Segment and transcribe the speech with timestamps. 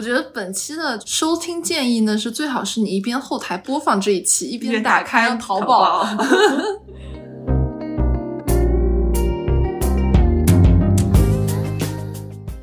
[0.00, 6.08] 我觉得本期的收听建议呢，是最好是你一边后台播放这一期，一边打开淘宝。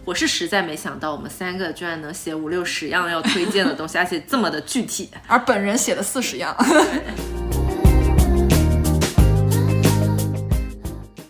[0.04, 5.07] 我是实在没想到，我们三个居然能写五六十样要推荐的东西，而且这么的具体。
[5.29, 6.57] 而本人写了四十样。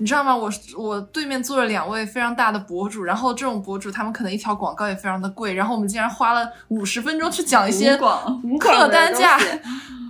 [0.08, 0.34] 你知道吗？
[0.34, 7.98] 我我对面坐着两位非常大的博主，然后这种博主他们可能一条广告也非常的贵，然后我们竟然花了五十分钟去讲一些
[8.58, 9.38] 客单价，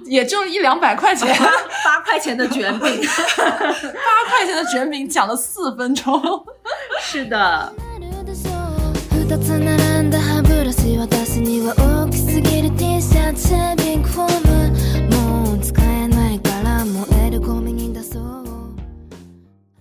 [0.05, 1.27] 也就一两百块钱，
[1.83, 3.01] 八块钱的卷饼，
[3.41, 6.21] 八块钱的卷饼讲了四分钟，
[7.01, 7.73] 是的。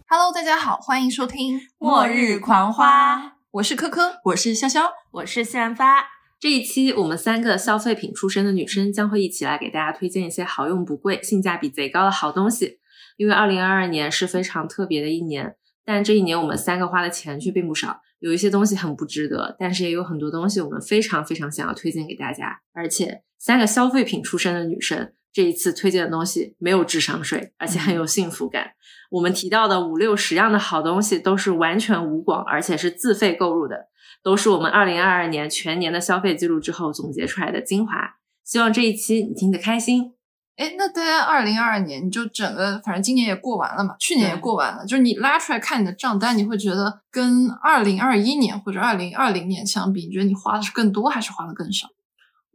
[0.08, 3.16] Hello，大家好，欢迎收听《末日狂花》，
[3.50, 6.06] 我是科科，我是潇潇，我是散发。
[6.38, 12.78] 这一期我们三个消费品出身的女生将会一起来给大家推荐一些好用不贵、性价比贼高的好东西。
[13.16, 18.00] 因为二零二二年是非常特别的一年，但这一年我们三个花的钱却并不少。
[18.20, 22.60] 有一些东西很不值得，但是也有很多东西我们非常非常想要推荐给大家。
[22.72, 28.70] 而且三个消费品出身的女生，这一次推荐的东西没有智商税，而且很有幸福感。
[29.10, 33.88] 我们提到的五六十样的好东西，都是完全无广，而且是自费购入的，
[34.22, 38.16] 都是我们二零二二年全年的消费记录之后总结出来的精华。
[38.44, 40.12] 希望这一期你听得开心。
[40.56, 51.88] 哎，那大家二零二二年，你就整个，反正今年也过完了嘛，去年也过完了，就是你拉出来看你的账单，你会觉得跟二零二一年或者二零二零年相比，你觉得你花的是更多还是花的更少？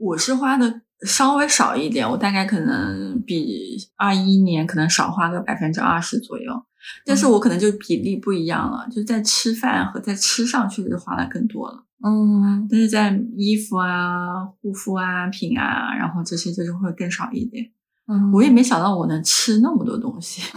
[0.02, 6.52] 我是花的稍微少一点，我大概可能比二一年可能少花个百分之二十左右，
[7.06, 17.72] 但是我可能就比例不一样了，就在吃饭和在吃上确实花的更多了，嗯，但是在衣服啊、护肤啊、品啊，然后这些就是会更少一点。
[18.08, 20.42] 嗯我也没想到我能吃那么多东西。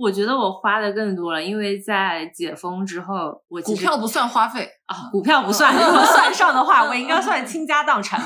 [0.00, 5.74] 我觉得我花的更多了，因为在解封之后，我股票不算花费啊，股票不算。
[5.76, 8.18] 如果算上的话，我应该 算倾家荡产。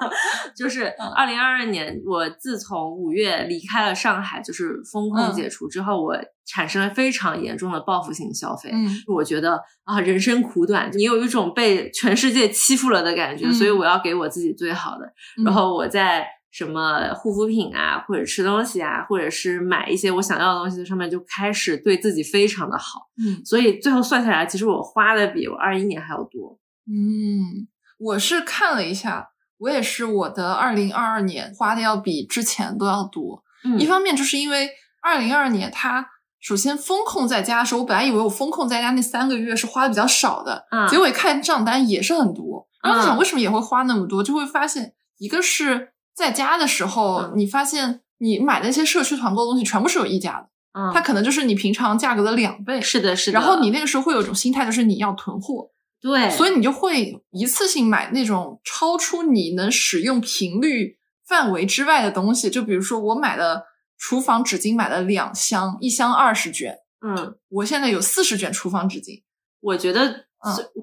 [0.56, 6.16] 就是二零二二年，我自从五月离开了上海，就是风控解除之后，我
[6.46, 8.70] 产生了非常严重的报复性消费。
[8.72, 15.12] 嗯，我觉得啊，人生苦短，你有一种被全世界欺负了的感觉，所以我要给我自己最好的。
[15.44, 16.26] 然后我在。
[16.50, 23.08] 什么护肤品啊，或者吃东西啊，或者是买一些我想要的东西的上面，就开始对自己非常的好。
[23.22, 26.58] 嗯，所以最后算下来，其实我花的比我二一年还要多。
[26.86, 29.28] 嗯，我是看了一下，
[29.58, 33.44] 我也是我的二零二二年花的要比之前都要多。
[33.64, 34.70] 嗯，一方面就是因为
[35.02, 36.08] 二零二二年它
[36.40, 42.66] 首先风控在家的时候，我本来以为我风控在家那三个月是花的比较少的，嗯，结果一看账单也是很多。
[42.82, 45.92] 然后想为什么也会花那么多，就会发现一个是。
[46.18, 53.38] 在家的时候，你发现你买那些社区团购的东西全部是有溢价的，嗯，它可能就是你平常价格的两倍，是的，是的。
[53.38, 55.70] 然后你那个时候会有一种心态，就是你要囤货，
[56.00, 62.50] 对，所以你就会一次性买那种超出你能使用频率范围之外的东西。
[62.50, 63.62] 就比如说，我买的
[63.96, 69.22] 厨房纸巾买了两箱，一箱二十卷，嗯，我现在有四十卷厨房纸巾，
[69.60, 70.26] 我觉得。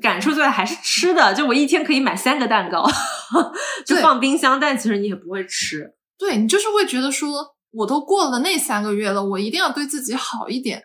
[0.02, 2.86] 感受最大还是吃的，就我一天可以买三个蛋糕，
[3.86, 5.94] 就放冰箱，但其实你也不会吃。
[6.18, 10.84] 对你就是会觉得说，我都过了那三个月了，我一定要对自己好一点，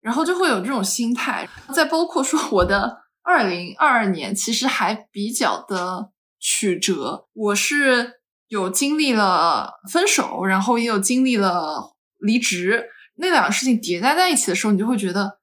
[0.00, 1.48] 然后就会有这种心态。
[1.72, 8.14] 再包括说，我的二零二二年其实还比较的曲折，我是
[8.48, 15.37] 有经历了分手，然后也有经历了离职，那两个事情叠加在一起的时候，你就会觉得。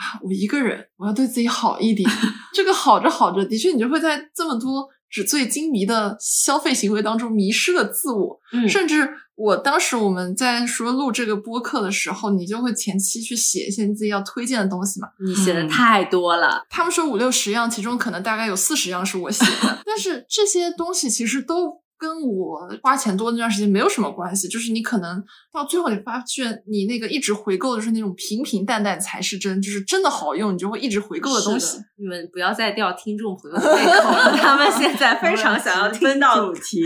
[0.00, 2.10] 啊，我一个人，我要对自己好一点。
[2.54, 8.40] 这个好着好着，的确，你就会在这么多纸醉金迷的消费行为当中迷失了自我。
[8.52, 15.08] 嗯，甚至我当时我们在说录这个播客的时候，你就会前期去写一些你自己要推荐的东西嘛。
[15.22, 21.79] 你写的太多了，他们说五六十样，其中可能大概有四十样是我写的， 但是这些东西其实都。
[22.00, 31.78] 跟我花钱多那段时间没有什么关系，就是你可能到最后你发现你那个一直回购的是那种平平淡淡才是真，就是真的好用，你就会一直回购的东西。
[31.96, 36.82] 你们不要再掉听众朋友的胃口了，他们 现在非常想要听到主题。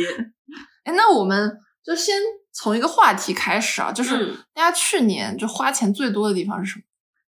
[0.83, 1.53] 哎，那我们
[1.85, 2.17] 就先
[2.53, 6.83] 从一个话题开始啊，就是大家去年就花钱最多的地方是什么？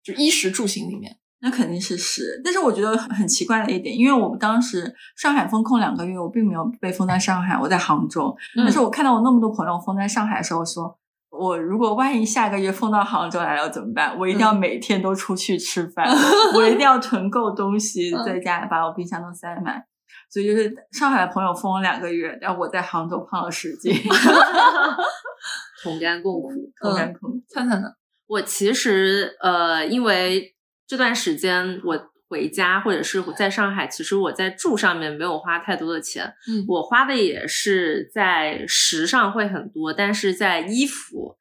[0.05, 1.17] 就衣食住行里面。
[1.43, 8.37] 那肯定是是，但是我觉得很奇怪的一点，因为我们当时上海封控两个月，我并没有被封在上海，我在杭州。
[8.57, 10.99] 但是我看到我那么多朋友封在上海的时候，说
[11.31, 14.19] 我如果万一下个月封到杭州来了怎么办？
[14.19, 16.07] 我一定要每天都出去吃饭，
[16.55, 19.83] 我一定要囤够东西，嗯在家把我冰箱都塞满。
[20.29, 23.93] 所以就是上海的朋友封了两个月，然后我在杭州胖了十斤
[25.83, 26.51] 同甘共苦。
[26.81, 27.39] 同甘共苦。
[27.49, 27.89] 灿灿呢？
[28.27, 30.55] 我其实呃，因为
[30.91, 41.37] 这段时间我回家或者是在上海，其实我在住上面没有花太多的钱，嗯我花的也是在时尚会很多，但是在衣服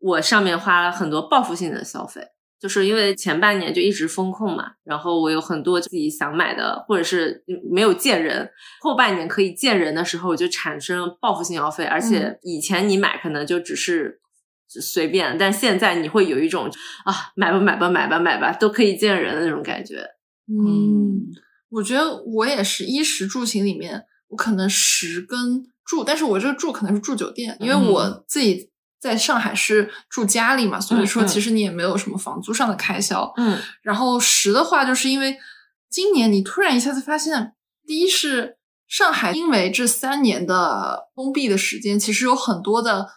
[0.00, 2.20] 我上面花了很多报复性的消费。
[2.58, 7.42] 就是因为前半年就一直风控嘛，然后我有很多自己想买的，或者是
[7.72, 8.50] 没有见人。
[8.82, 14.19] 后半年可以见人的时候，我就产生报复性消费，而且以前你买可能就只是
[14.78, 16.70] 随便，但现在你会有一种
[17.06, 19.96] 啊买吧买吧买吧买吧都可以见人的那种感觉。
[20.46, 21.32] 嗯，
[21.70, 28.70] 我觉得我也是衣食住行里面，我可能食跟住，但是我这个住可能是住酒店，因为我自己
[29.00, 33.32] 在上海是住家里嘛，所以说嗯其实你也没有什么房租上的开销。
[33.38, 35.36] 嗯然后食的话，就是因为
[35.88, 37.54] 今年你突然一下子发现，
[37.86, 43.08] 第一是上海因为这三年的封闭的时间，其实有很多的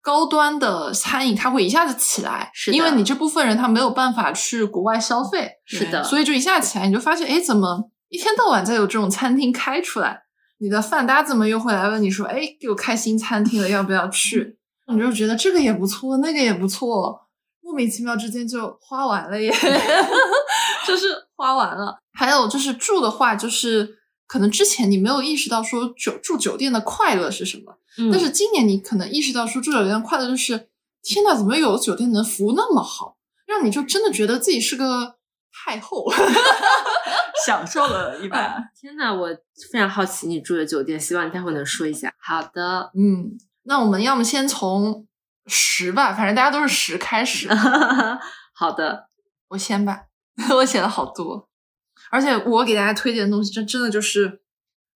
[0.00, 10.22] 高端的餐饮，它会一下子起来，是的因为你这部分人他没有办法去国外消费，是的，所以就一下起来，你就发现，哎，怎么一天到晚在有这种餐厅开出来？
[10.60, 14.56] 你的饭搭子们又会来问你说，哎，给我开新餐厅了，要不要去？
[14.92, 17.20] 你就觉得这个也不错，那个也不错，
[17.60, 19.52] 莫名其妙之间就花完了耶，
[20.86, 21.98] 就是花完了。
[22.12, 23.97] 还有就是住的话，就是
[24.28, 30.68] 可能之前你没有意识到说酒住酒店的快乐是什么，嗯但是今年你可能意识到说住酒店的快乐就是，
[31.02, 33.16] 天呐，怎么有酒店能服务那么好，
[33.46, 35.16] 让你就真的觉得自己是个
[35.52, 36.04] 太后。
[37.46, 38.56] 享受了一把。
[38.78, 39.28] 天呐，我
[39.72, 42.12] 非常好奇你住的酒店，希望你待会能说一下。
[42.20, 45.06] 好的，嗯，那我们要么先从
[45.46, 47.48] 十吧，反正大家都是十开始。
[48.52, 49.08] 好的，
[49.50, 50.02] 我先吧，
[50.56, 51.47] 我写了好多，
[52.10, 54.40] 而且我给大家推荐的东西，真真的就是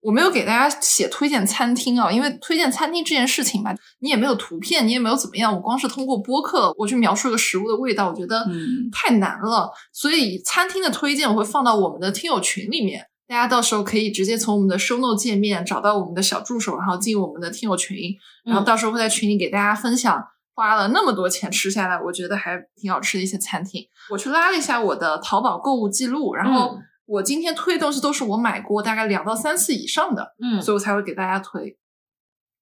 [0.01, 13.07] 我没有给大家写推荐餐厅啊，因为推荐餐厅这件事情吧，你也没有图片，你也没有怎么样，我光是通过播客我去描述一个食物的味道，我觉得嗯太难了，所以餐厅的推荐我会放到我们的听友群里面。
[13.29, 17.97] 大家到时候可以直接从我们的 show note 界面找到我们的小助手，然后进我们的听友群，
[18.45, 20.21] 然后到时候会在群里给大家分享
[20.53, 23.87] 花了那么多钱吃下来，我觉得还挺好吃的一些餐厅。
[24.11, 31.77] 我去拉了一下我的淘宝购物记录，然后嗯我今天推的东西都是我买过大概两到三次以上的，嗯所以我才会给大家推。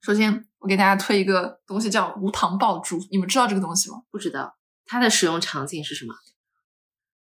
[0.00, 3.98] 首先，我给大家推一个东西叫无糖爆珠，你们知道这个东西吗？
[4.10, 4.56] 不知道
[4.86, 6.14] 它的使用场景是什么？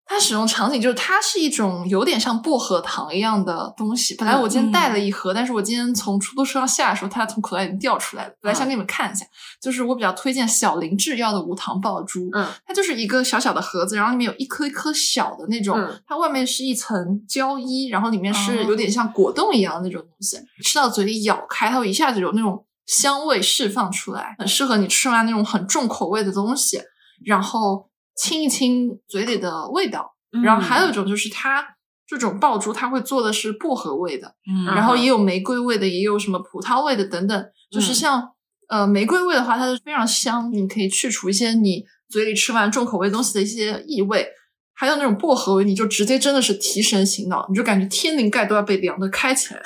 [0.07, 4.15] 它使用场景就是它是一种有点像薄荷糖一样的东西。
[4.15, 8.33] 本来我今天带了一盒，但是我今天从出租车上下的时候，它从口袋里面掉出来了。
[8.41, 9.25] 本来想给你们看一下，
[9.61, 12.29] 就是我比较推荐小林制药的无糖爆珠。
[12.33, 16.95] 嗯它就是一个小小的盒子，然后里面有一颗一颗小的那种，嗯它外面是一层
[17.27, 26.79] 胶衣，然后里面是哦有点像果冻一样的那种东西，吃到嘴里咬开，它会一下子有那种香味释放出来，很适合你吃完那种很重口味的东西，
[27.25, 30.15] 然后清一清嘴里的味道。
[30.43, 31.65] 然后还有一种就是它
[32.05, 37.45] 这种爆珠，它会做的是薄荷味的，嗯然后也有玫瑰味的，也有什么葡萄味的等等。
[37.71, 38.29] 就是像、
[38.67, 44.27] 呃玫瑰味的话，它是非常香，你可以去除一些你嘴里吃完重口味东西的一些异味。
[44.73, 49.61] 还有那种薄荷味，你就直接真的是提神醒脑，你就感觉天灵盖都要被凉的开起来。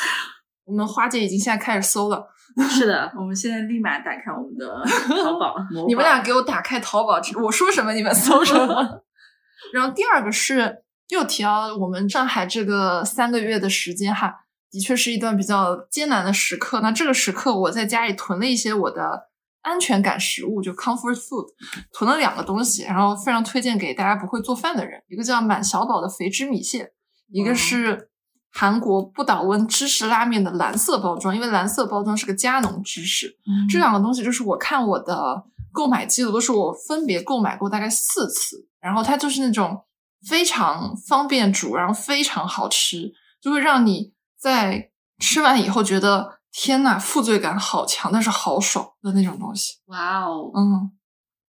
[0.63, 2.25] 我们花姐已经现在开始搜了，
[2.69, 4.83] 是的，我们现在立马打开我们的
[5.23, 5.55] 淘宝，
[5.87, 9.03] 你们俩给我打开淘宝，我说什么你们搜什么。
[9.73, 14.33] 然后第二个是又提到我们上海这个三个月的时间哈，
[14.69, 16.81] 的确是一段比较艰难的时刻。
[16.81, 19.29] 那这个时刻我在家里囤了一些我的
[19.61, 21.45] 安全感食物，就 comfort food，
[21.93, 26.91] 囤了两个东西，然后非常推荐给大家不会做饭的人，一个叫满小宝的肥汁米线，
[27.31, 28.09] 一个是。
[28.51, 39.81] 韩国不倒翁芝士拉面的蓝色包装，因为蓝色包装是个加浓芝士，嗯这两个东西就是我看我的购买记录，都是我分别购买过大概四次，然后它就是那种
[40.27, 44.89] 非常方便煮，然后非常好吃，就会让你在
[45.19, 49.77] 吃完以后觉得天呐，负罪感好强，但是好爽的那种东西。
[49.85, 50.91] 哇哦，嗯，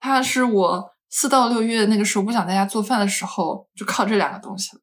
[0.02, 4.82] 它是我四到六月那个时候不想在家做饭的时候，就靠这两个东西了。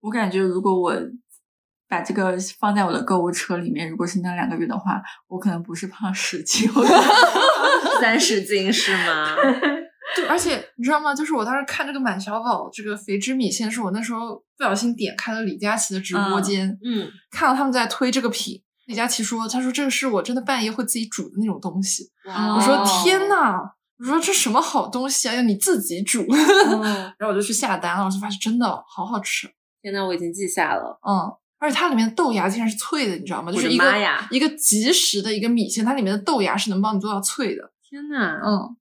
[0.00, 0.92] 我感觉如果我
[1.92, 7.02] 把这个放在我的购物车里面，如果是那两个月的话，我可能不是胖十斤，我可能
[8.00, 9.36] 三十斤是吗？
[10.16, 11.14] 对，而且你知道吗？
[11.14, 18.62] 就是我当时看这个满小宝这个肥汁米线，是我那时候不小心点开了李佳琦的直播间，嗯，看到他们在推这个品。
[18.86, 22.10] 李佳琦说：“他说这个是我真的半夜会自己煮的那种东西。
[22.26, 23.60] 哇我说：“哦天呐！
[23.98, 26.22] 我说这什么好东西啊，要你自己煮。
[26.22, 26.82] 哦
[27.16, 29.48] 然后我就去下单了，我就发现真的好好吃。
[29.80, 30.98] 天呐，我已经记下了。
[31.08, 31.30] 嗯，
[31.62, 33.52] 而且它里面的豆芽竟然是脆的，你知道吗？
[33.52, 37.72] 就是一个妈呀一个即食的一个米线，它里面的豆芽是能帮你做到脆的。
[37.88, 38.76] 天呐，嗯，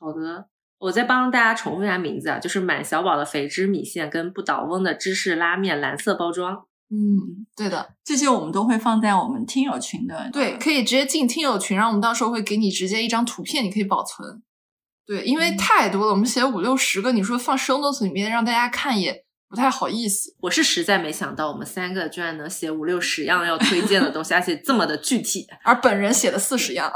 [0.00, 0.46] 好的，
[0.78, 6.64] 我再帮大家重复一下名字啊，就是满小宝的肥汁米线跟不倒翁的芝士拉面蓝色包装。
[6.90, 14.42] 嗯，对的，这些我们都会放在我们听友群的对，可以直接进听友群，然后我们到时候会给你直接一张图片，你可以保存。
[15.06, 19.21] 对，因为嗯太多了，我们写五六十个，你说放 show notes 里面让大家看也
[19.52, 20.34] 不太好意思。
[20.40, 25.46] 我是实在没想到，我们三个居然能写五六十样要推荐的东西，而且这么的具体。
[25.62, 26.90] 而本人写了四十样，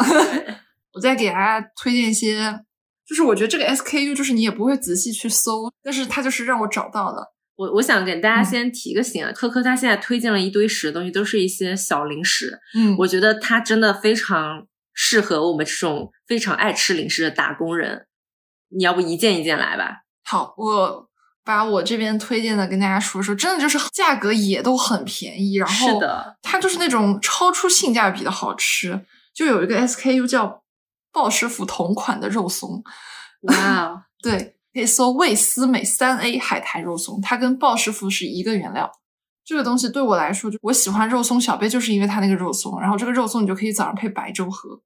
[0.94, 2.60] 我再给大家推荐一些，
[3.06, 7.34] 就是我觉得这个 SKU 就是你也不会仔细去搜，但是它就是让我找到了。
[7.56, 12.58] 我我想给大家嗯先提个醒啊，科科他现在推荐了一堆食的东西，都是一些小零食。
[12.74, 18.06] 嗯我觉得他真的非常适合我们这种非常爱吃零食的打工人。
[18.70, 20.04] 你要不一件一件来吧？
[20.24, 21.08] 好，我
[21.46, 29.06] 把我这边推荐的跟大家说说，真的就是价格也都很便宜，然后是的，它就是那种超出性价比的好吃。
[29.32, 30.64] 就有一个 SKU 叫
[31.12, 32.82] 鲍师傅同款的肉松，
[33.42, 38.90] 哇哦， 对，可以搜味思美三 A 海苔肉松，它跟鲍师傅是一个原料。
[39.44, 44.80] 这个东西对我来说，就我喜欢肉松小贝，就是因为它那个肉松，然后这个肉松你就可以早上配白粥喝，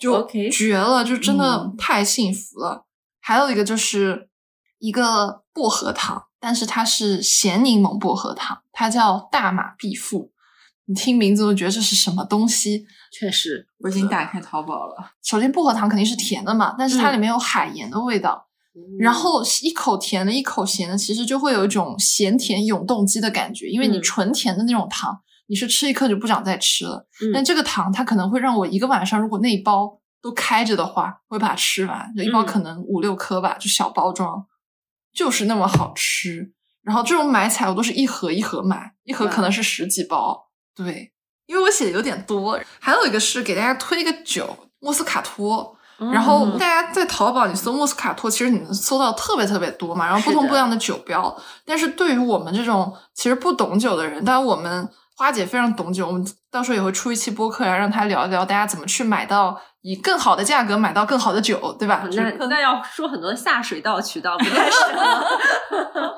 [0.00, 2.86] 就绝了，就真的嗯太幸福了。
[3.20, 4.28] 还有一个就是
[4.78, 10.32] 一个薄荷糖，但是它是咸柠檬薄荷糖，它叫大马必富。
[10.86, 12.86] 你听名字都觉得这是什么东西？
[13.12, 18.46] 确实，我已经打开淘宝了，首先薄荷糖肯定是甜的嘛，但是它嗯里面有海盐的味道。
[19.00, 23.66] 然后一口甜的，一口咸的，其实就会有一种咸甜永动机的感觉。
[23.66, 27.04] 因为你嗯纯甜的那种糖，你是吃一颗就不想再吃了。
[27.20, 32.14] 嗯但这个糖它可能会让我一个晚上，如果那一包都开着的话，会把它吃完。
[32.16, 34.46] 就一包嗯可能五六颗吧，就小包装，
[35.12, 36.52] 就是那么好吃。
[36.82, 40.48] 然后这种买起来我都是一盒一盒买，一盒可能是十几包。
[40.74, 41.12] 对，
[41.46, 42.58] 因为我写的有点多。
[42.78, 45.76] 还有一个是给大家推一个酒，莫斯卡托。
[46.12, 51.36] 然后嗯大家在淘宝你搜莫斯卡托，其实你能搜到特别特别多嘛，然后不同不一样的酒标。
[51.64, 62.04] 但是对于我们这种其实不懂酒的人，当然我们花姐非常懂酒，我们到时候也会出一期播客来让她聊一聊大家怎么去买到以更好的价格买到更好的酒，对吧？
[62.12, 66.16] 那那要说很多下水道渠道不太适合。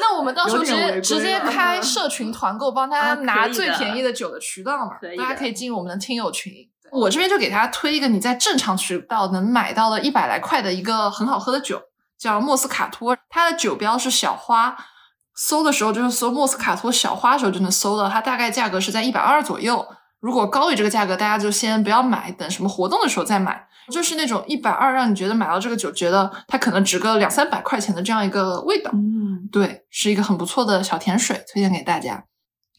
[0.00, 6.52] 那我们到时候直接直接开社群团购，帮大家啊拿最便宜的酒的渠道嘛大家可以进入我们的听友群。
[6.92, 11.80] 我这边就给大家推一个你在正常渠道能买到的一百来块的一个很好喝的酒，
[12.18, 14.76] 叫莫斯卡托，它的酒标是小花。
[15.38, 19.86] 搜的时候就是搜莫斯卡托小花的时候就能搜到，它大概价格是在一百二左右。
[20.26, 23.64] 如果高于这个价格，大家就先不要买，等什么活动的时候再买。
[23.92, 28.90] 就是那种一百二，让你觉得买到这个酒，觉得它可能值个两三百块钱的这样一个味道。
[28.92, 32.24] 嗯，对，是一个很不错的小甜水，推荐给大家。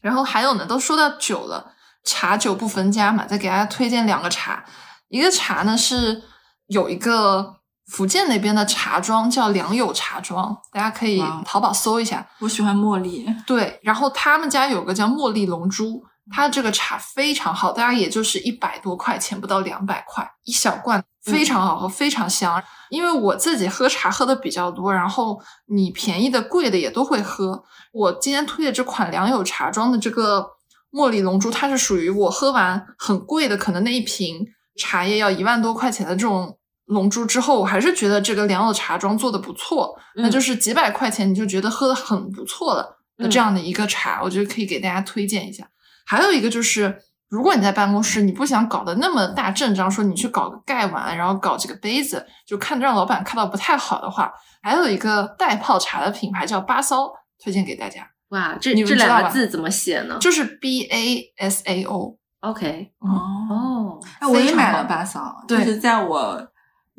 [0.02, 1.72] 然后还有呢，都说到酒了，
[2.04, 4.62] 茶酒不分家嘛，再给大家推荐两个茶。
[5.08, 6.22] 一个茶呢是
[6.66, 7.54] 有一个
[7.86, 12.28] 福建那边的茶庄叫良友茶庄，大家可以淘宝搜一下。
[12.40, 22.62] 我喜欢茉莉，对，然后他们家有个叫茉莉龙珠，它这个茶非常好，大概也就是一百多块钱，不到两百块一小罐，非常好喝，非常香。
[22.90, 27.62] 因为我自己喝茶喝的比较多，然后你便宜的、贵的也都会喝。
[27.92, 30.46] 我今天推的这款良友茶庄的这个
[30.92, 34.46] 茉莉龙珠，它是属于我喝完很贵的，可能那一瓶
[34.78, 45.66] 茶叶要一万多块钱的这种龙珠之后，我还是觉得这个良友茶庄做的不错，那就是几百块钱你就觉得喝的很不错了的这样的一个茶，我觉得可以给大家推荐一下。
[46.08, 57.12] 还有一个就是，如果你在办公室，你不想搞得那么大阵仗，说你去搞个盖碗，然后搞几个杯子，就看让老板看到不太好的话，还有一个带泡茶的品牌叫巴骚，
[57.44, 60.16] 推荐给大家，哇，这你们这知道吧两个字怎么写呢？
[60.18, 62.16] 就是 B A S A O。
[62.40, 63.10] ？OK，哦，
[63.50, 64.84] 哦，哎，我也买了好。
[64.84, 65.58] 巴骚，对。
[65.58, 66.40] 就是在我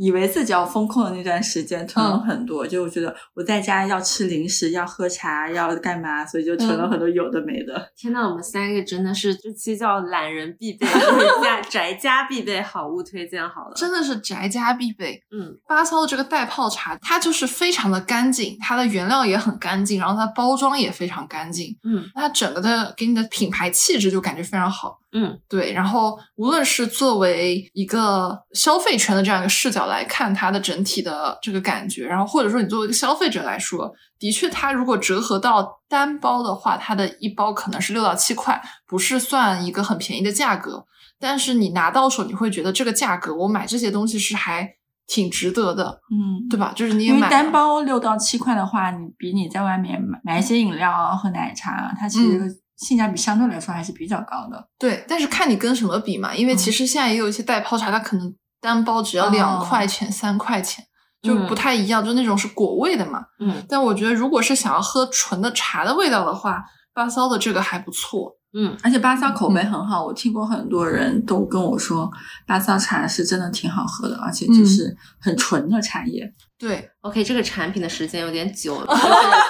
[0.01, 2.65] 以为自己要风控的那段时间，囤了嗯很多。
[2.65, 7.85] 就我觉得我在家要吃零食，要喝茶，要干嘛，所以就囤了嗯很多有的没的。
[7.97, 10.87] 天呐，我们三个真的是这期叫懒人必备，
[11.43, 13.73] 家宅家必备好物推荐好了。
[13.75, 15.21] 真的是宅家必备。
[15.31, 24.97] 嗯，巴骚的这个袋泡茶，它就是非常的干净，它的原料也很干净，然后它包装也非常干净，嗯它整个的给你的品牌气质就感觉非常好。
[25.11, 40.85] 嗯，对，然后无论是作为一个消费圈的这样一个视角来看它的整体的这个感觉，然后或者说你作为一个消费者来说，的确它如果折合到单包的话，它的一包可能是六到七块，不是算一个很便宜的价格。
[41.19, 44.69] 但是你拿到手，你会觉得这个价格，我买这些东西是还
[45.05, 46.71] 挺值得的，嗯，对吧？
[46.75, 54.67] 就是你也因为买单包六到七块的话，你比你在外面买买一些饮料啊和奶茶，它其嗯实性价比相对来说还是比较高的。
[54.77, 60.83] 对，但是看你跟什么比嘛，因为其嗯实现在也有一些代泡茶，它可能单包只要两哦块钱、三块钱，
[61.21, 63.21] 就嗯不太一样，就那种是果味的嘛。
[63.39, 68.38] 嗯但我觉得如果是想要喝纯的茶的味道的话，巴骚的这个还不错。
[68.51, 72.11] 嗯而且巴萨口碑很好，我听过很多人都跟我说，
[72.47, 76.33] 巴萨茶是真的挺好喝的，而且就是很纯的茶叶。
[76.57, 79.01] 对，，OK，这个产品的时间有点久了，就是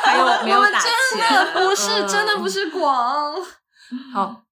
[0.04, 3.34] 它又没有打钱，不是真的不是广。
[4.14, 4.44] 好，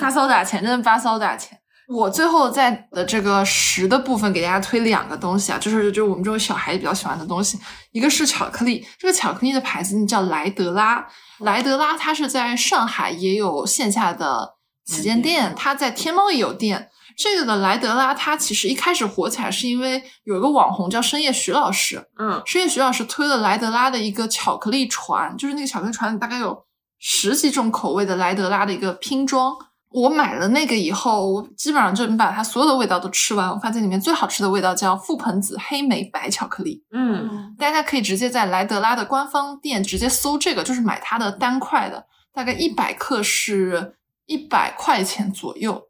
[0.00, 1.58] 巴骚打钱，真的巴骚打钱。
[1.86, 7.58] 我最后在的这个十的部分给大家推两个东西啊，就是就是我们这种小孩子比较喜欢的东西，
[7.92, 11.06] 一个是巧克力，这个巧克力的牌子叫莱德拉，
[11.40, 16.90] 莱德拉它是在上海也有线下的旗舰店，它在天猫也有店。
[17.16, 26.64] 这个的莱德拉，它其实一开始火起来是因为有一个网红叫深夜徐老师，嗯深夜徐老师推了莱德拉的一个巧克力船，就是那个巧克力船里大概有
[26.98, 29.54] 十几种口味的莱德拉的一个拼装。
[29.94, 33.48] 我买了那个以后，我基本上就把它所有的味道都吃完。
[33.48, 43.94] 我发现里面最好吃的味道叫覆盆子黑莓白巧克力，嗯大家可以直接在莱德拉的官方店直接搜这个，就是买它的单块的，大概一百克是
[44.26, 45.80] 一百块钱左右，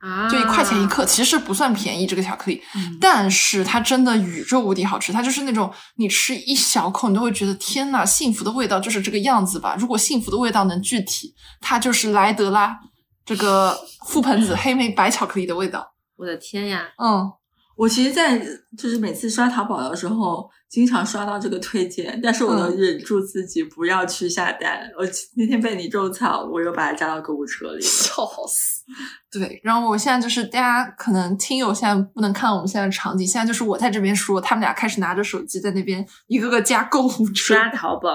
[0.00, 2.60] 啊，就一块钱一克，其实不算便宜这个巧克力。
[2.74, 9.76] 嗯但是它真的宇宙无敌好吃，它就是那种你吃一小口，你都会觉得天呐，幸福的味道就是这个样子吧。
[9.78, 12.76] 如果幸福的味道能具体，它就是莱德拉
[13.24, 15.94] 这个覆盆子黑莓白巧克力的味道。
[16.16, 17.32] 我的天呀，嗯，
[17.76, 18.38] 我其实，在
[18.76, 24.88] 就是每次刷淘宝的时候，经常刷到这个推荐，但是我都嗯忍住自己不要去下单。
[24.96, 25.04] 我
[25.36, 27.80] 那天被你种草，我又把它加到购物车里。
[27.82, 28.82] 笑死。
[29.30, 37.54] 对，然后我现在就是大家可能听友现在不能看到我们现在的场景，现在就是我在这边说，他们俩开始拿着手机在那边一个个加购物车。
[37.54, 38.10] 刷淘宝，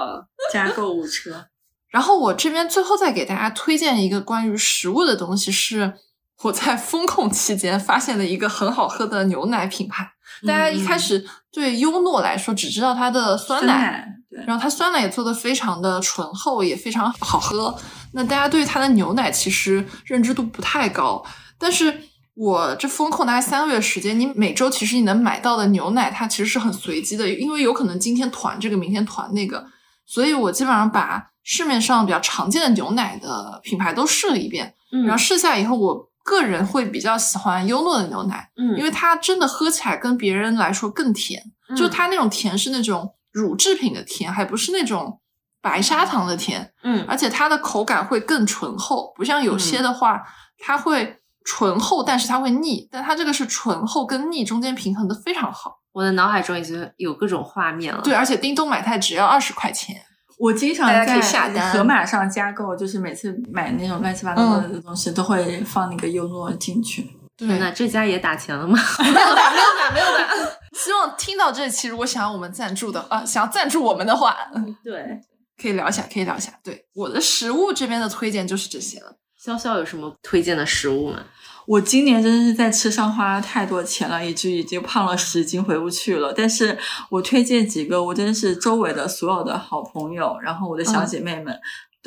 [0.52, 1.46] 加购物车，
[1.90, 5.94] 然后我这边最后再给大家推荐一个关于食物的东西，是
[6.42, 10.12] 我在风控期间发现的一个很好喝的牛奶品牌。
[10.46, 14.06] 大家一开始对优诺来说只知道它的酸奶，
[14.46, 17.74] 然后它酸奶也做的非常的醇厚，也非常好喝。
[18.12, 21.24] 那大家对它的牛奶其实认知度不太高，
[21.58, 22.02] 但是
[22.34, 29.66] 我这风控大概三个月时间，你每周其实你能买到的牛奶，它其实是很随机的，因为有可能今天团这个，明天团那个，
[30.06, 41.42] 所以我基本上把市面上比较常见的牛奶的品牌都试了一遍，嗯然后试下以后，我个人会比较喜欢优诺的牛奶，嗯，因为它真的喝起来跟别人来说更甜。
[41.70, 45.20] 嗯就它那种甜是那种乳制品的甜，还不是那种
[45.62, 50.22] 白砂糖的甜，嗯而且它的口感会更醇厚，不像有些的话，
[50.58, 55.78] 它会醇厚，但是它会腻，但它这个是醇厚跟腻中间平衡的非常好。
[55.92, 58.02] 我的脑海中已经有各种画面了。
[58.02, 59.96] 对，，而且叮咚买菜只要二十块钱。
[60.38, 61.22] 我经常大家可以
[61.54, 67.10] 在盒马上加购，就是每次买那种乱七八糟的东西，都会放那个优诺进去。
[67.36, 68.78] 对，那，这家也打钱了吗？
[69.02, 70.34] 没有打，没有打，没有打。
[70.78, 74.36] 希望听到这期，如果想要我们赞助的啊，想要赞助我们的话，
[74.82, 75.20] 对，
[75.60, 76.52] 可以聊一下，可以聊一下。
[76.62, 79.12] 对我的食物这边的推荐就是这些了。
[79.40, 81.20] 潇潇有什么推荐的食物吗？
[81.68, 86.32] 我今年真的是在吃上花了太多钱了，以至于已经胖了十斤回不去了。
[86.32, 86.78] 但是
[87.10, 91.54] 我推荐几个，我真的是周围的所有的好朋友，然后我的小姐妹们。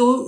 [0.01, 0.27] 都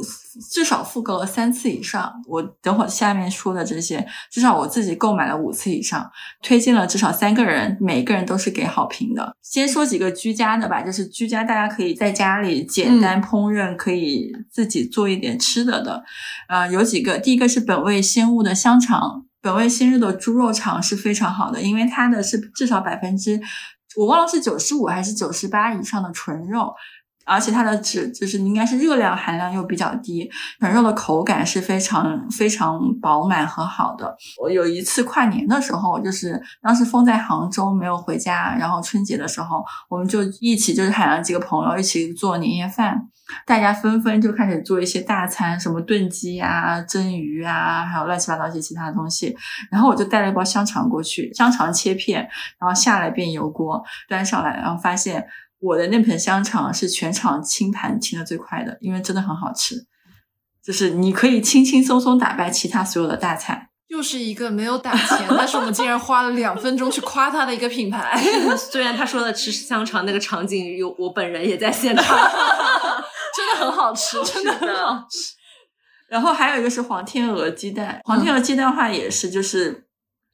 [0.51, 6.07] 至少复购了三次以上，我等会儿下面说的这些，至少我自己购买了五次以上，
[6.43, 9.35] 推荐了至少三个人，每一个人都是给好评的。
[9.41, 16.03] 先说几个居家的吧，就是居家大家可以在家里简单烹饪，可以自己做一点吃的的。
[16.47, 23.41] 呃，有几个，第一个是本味鲜物的香肠，本味鲜肉的猪肉肠是非常好的，因为它的是至少百分之，
[23.97, 26.73] 我忘了是九十五还是九十八以上的纯肉。
[27.25, 34.15] 而且它的脂就是应该是热量含量又比较低，纯肉的口感是非常非常饱满和好的。
[34.41, 43.07] 我有一次跨年的时候，就是当时封在杭州没有回家，然后春节的时候，我们就一起就是喊了几个朋友一起做年夜饭，
[43.45, 49.35] 大家纷纷就开始做一些大餐，什么炖鸡啊、蒸鱼啊，还有乱七八糟一些其他的东西。
[49.71, 52.21] 然后我就带了一包香肠过去，香肠切片，
[52.59, 55.25] 然后下了一遍油锅，端上来，然后发现
[55.63, 59.85] 我的那盆香肠是全场清盘清的最快的，因为真的很好吃。
[60.61, 63.69] 就是你可以轻轻松松打败其他所有的大菜。
[63.87, 68.19] 又是一个没有打钱，但是我们竟然花了两分钟去夸它的一个品牌。
[68.57, 72.05] 虽然他说的吃香肠那个场景有我本人也在现场，
[73.35, 75.35] 真的很好吃，真的很好吃。
[76.09, 79.85] 然后还有一个是黄天鹅鸡蛋，黄天鹅鸡蛋的话也是就是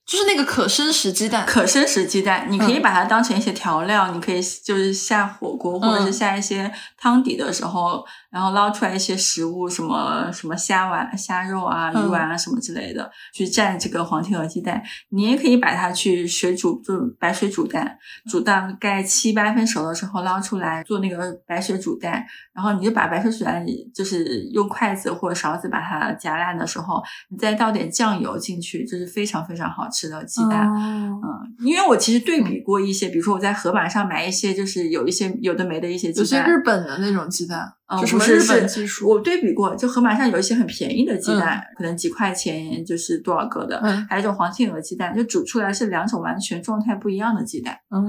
[0.09, 2.81] 就是那个可生食鸡蛋，可生食鸡蛋，你可以嗯。
[2.81, 6.13] 把它当成一些调料，你可以就是下火锅或者是嗯。
[6.13, 14.81] 下一些汤底的时候，然后捞出来一些食物，什么什么虾丸、虾肉啊、嗯鱼丸啊什么之类的，去蘸这个黄天鹅鸡蛋。
[15.09, 17.97] 你也可以把它去水煮，就白水煮蛋，
[18.29, 30.69] 煮大概七八分熟的时候捞出来做那个白水煮蛋，然后你就把白水煮蛋就是用筷子或者勺子把它夹烂的时候，你再倒点酱油进去，就是非常非常好吃的鸡蛋。
[30.69, 30.75] 哦
[31.21, 47.73] 嗯，因为我其实对比过一些，比如说我在盒马上买一些，就是有一些有的没的一些有些鸡蛋，日本的那种鸡蛋，嗯就什么日不是是本技术，我对比过，就盒马上有一些很便宜的鸡蛋，可能几块钱就是多少个的，嗯还有一种黄天鹅鸡蛋，就煮出来是两种完全状态不一样的鸡蛋。
[47.89, 48.01] 哦，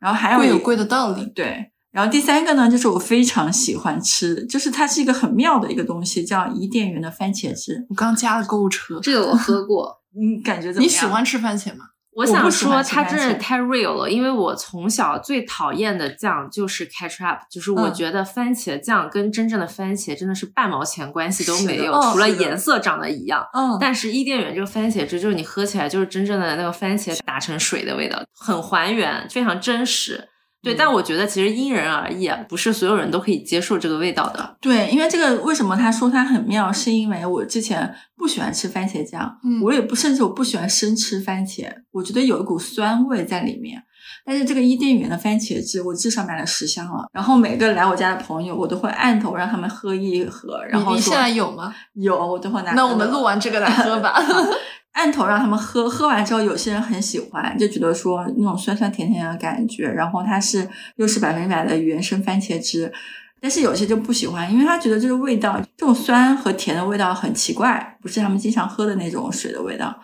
[0.00, 7.86] 然后还有贵有贵的道理，对，然后第三个呢，就是我非常喜欢吃，就是它是一个很妙的一个东西，叫伊甸园的番茄汁。
[7.88, 10.02] 我刚加了购物车，这个我喝过。
[10.14, 10.84] 你感觉怎么样？
[10.84, 11.84] 你喜欢吃番茄吗？
[12.14, 23.46] 我想说，它真的太 real 了，因为我从小最讨厌的酱就是 ketchup，就是我嗯觉得番茄酱跟真正的番茄真的是半毛钱关系都没有，哦除了颜色长得一样。
[23.54, 30.28] 嗯，但是伊甸园这个番茄汁，就是你喝起来就是真正的那个番茄打成水的味道，很还原，非常真实。
[30.62, 34.56] 对，嗯但我觉得其实因人而异啊，不是所有人都可以接受这个味道的。
[34.60, 43.82] 对，因为这个为什么他说它很妙，是因为我之前不喜欢吃番茄酱，嗯我也不甚至我不喜欢生吃番茄，我觉得有一股酸味在里面。
[44.24, 47.06] 但是这个伊甸园的番茄汁，我至少买了十箱了。
[47.12, 51.74] 然后每个来我家的朋友，我都会按头让他们喝一盒，然后你你现在有吗？
[51.94, 52.72] 有，我都会拿。
[52.74, 54.14] 那我们录完这个来喝吧。
[54.92, 62.92] 按头让他们喝，喝完之后有些人很喜欢，就觉得说那种酸酸甜甜的感觉，然后它是又是百分之百的原生番茄汁，
[63.40, 69.98] 但是有些就不喜欢，因为他觉得这个味道，这种酸和甜的味道很奇怪，不是他们经常喝的那种水的味道。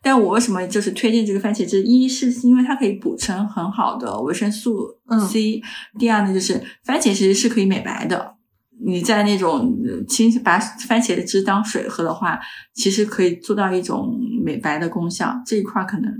[0.00, 1.82] 但我为什么就是推荐这个番茄汁？
[1.82, 5.62] 一是因为它可以补充很好的维生素嗯 C，、
[5.98, 8.33] 第二呢就是番茄其实是可以美白的。
[8.86, 12.38] 你在那种呃清把番茄汁当水喝的话，
[12.74, 15.34] 其实可以做到一种美白的功效。
[15.46, 16.10] 这一块儿可能，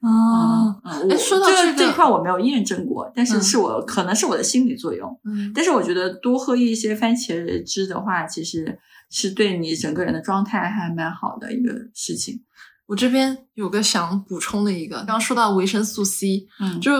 [0.00, 5.18] 哦，嗯，我哎说到这这个这一块我没有验证过，但是嗯是我、可能是我的心理作用。
[5.24, 8.78] 嗯，但是我觉得多喝一些番茄汁的话，其实
[9.10, 12.42] 是对你整个人的状态还蛮好的一个事情。
[12.86, 16.92] 我这边有个想补充的一个，刚刚说到维生素 C，嗯，就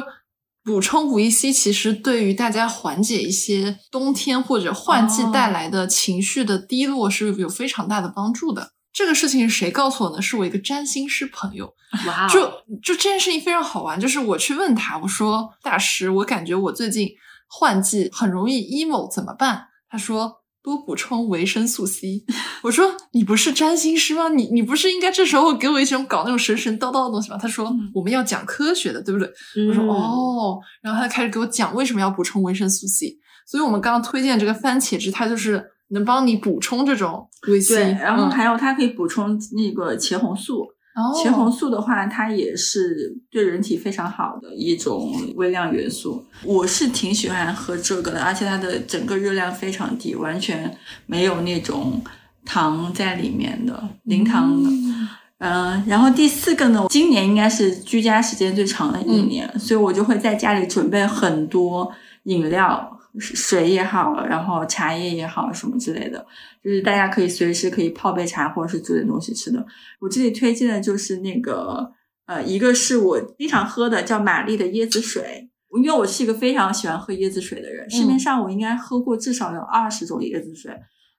[0.63, 8.73] 补充维 C，其实对于大家缓解一些冬天或者换季哦带来的情绪的低落是有非常大的帮助的。
[8.93, 10.21] 这个事情是谁告诉我呢？
[10.21, 11.73] 是我一个占星师朋友，
[12.07, 12.43] 哇、哦，就
[12.83, 17.09] 就这件事情非常好玩，就是我去问他，我说大师，我感觉我最近
[17.49, 19.69] 换季很容易 emo，怎么办？
[19.89, 22.25] 他说多补充维生素 C。
[22.63, 24.29] 我说你不是占星师吗？
[24.29, 27.39] 你你不是应该这时候给我一种搞那种神神叨叨的东西吗？
[27.41, 29.29] 他说、嗯我们要讲科学的，对不对？
[29.69, 33.17] 我说嗯，哦，然后他开始给我讲为什么要补充维生素 C。
[33.47, 40.67] 所以我们刚刚推荐这个番茄汁，它就是能帮你补充这种维 C，对，然后嗯还有它可以补充那个茄红素。
[40.95, 46.25] 哦茄红素的话，它也是对人体非常好的一种微量元素。
[46.45, 50.77] 我是挺喜欢喝这个的，而且它的整个热量非常低，完全
[51.07, 52.03] 没有那种
[52.45, 54.69] 糖在里面的，零糖的。
[54.71, 55.09] 嗯
[55.43, 61.91] 嗯，然后第四个呢，今年应该是居家时间最长的一年，所以我就会在家里准备很多
[62.25, 66.25] 饮料，水也好，然后茶叶也好，什么之类的，
[66.63, 69.65] 就是大家可以随时可以泡杯茶或者是煮点东西吃的。
[70.01, 71.91] 我这里推荐的就是那个，
[72.27, 80.73] 呃，一个是我经常喝的叫玛丽的椰子水，因为我是一个非常喜欢喝椰子水的人，市面上我应该喝过至少有二十种椰子水。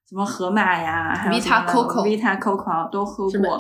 [0.08, 3.58] 什么河马呀，还有 Vita Coco Vita Coco 都喝什么过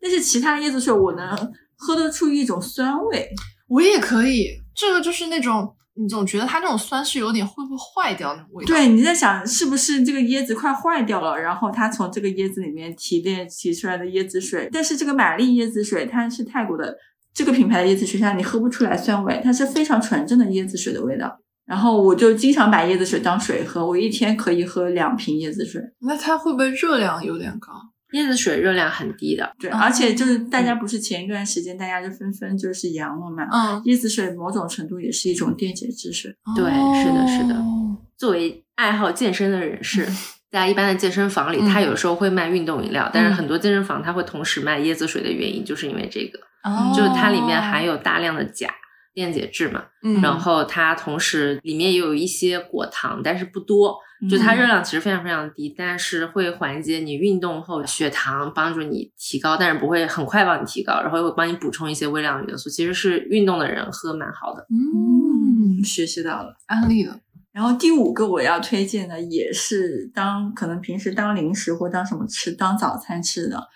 [0.00, 3.28] 但是其他椰子水我能喝得出一种酸味，
[3.66, 8.68] 我也可以，这个就是那种你总觉得它那种酸是有点会不会坏掉那种味道。
[8.68, 16.96] 对，你在想是不是这个椰子快坏掉了，然后它从这个椰子里面提炼提出来的椰子水，但是这个玛丽椰子水它是泰国的
[17.34, 21.38] 这个品牌的椰子水，它你喝不出来酸味，它是非常纯正的椰子水的味道。
[21.66, 25.82] 然后我就经常把椰子水当水喝，我一天可以喝两瓶椰子水。
[26.00, 27.72] 那它会不会热量有点高？
[28.12, 36.34] 椰子水热量很低的，对，哦而且就是大家不是前一段时间大家就纷纷就是阳了嘛，嗯，椰子水某种程度也是一种电解质水。
[36.56, 36.64] 对
[37.02, 37.54] 是的是的。
[37.54, 40.04] 哦作为爱好健身的人士，
[40.50, 43.34] 在一般的健身房里，他有时候会卖运动饮料，但是嗯。
[43.34, 46.92] 很多健身房它会同时卖椰子水的原因，就是因为这个，哦。
[46.96, 48.68] 就是它里面含有大量的钾，
[49.14, 53.98] 电解质嘛，嗯然后它同时里面也有一些果糖，但是不多，
[54.30, 64.66] 就它热量其实非常非常低，但是会缓解你运动后血糖，帮助你提高，但是不会很快帮你提高，然后会帮你补充一些微量元素，其实是运动的人喝蛮好的。
[64.70, 66.56] 嗯，嗯，学习到了。
[66.66, 67.18] 安利了。
[67.50, 73.66] 然后第五个我要推荐的也是当可能平时当零食或当什么吃，当早餐吃的，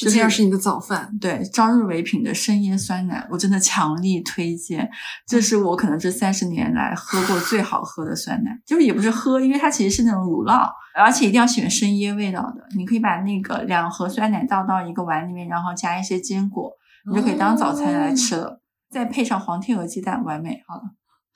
[0.00, 4.88] 这竟然是你的早饭，对，朝日唯品的生椰酸奶，我真的强力推荐。
[5.26, 12.64] 这是我可能这三十年来喝过最好喝的酸奶，就是也不是喝，因为它其实是那种乳酪，而且一定要选生椰味道的。
[12.76, 16.70] 你可以把那个两盒酸奶倒到一个碗里面，然后加一些坚果，
[17.10, 18.60] 你就可以当早餐来吃了。
[18.90, 20.82] 再配上黄天鹅鸡蛋，完美，好了，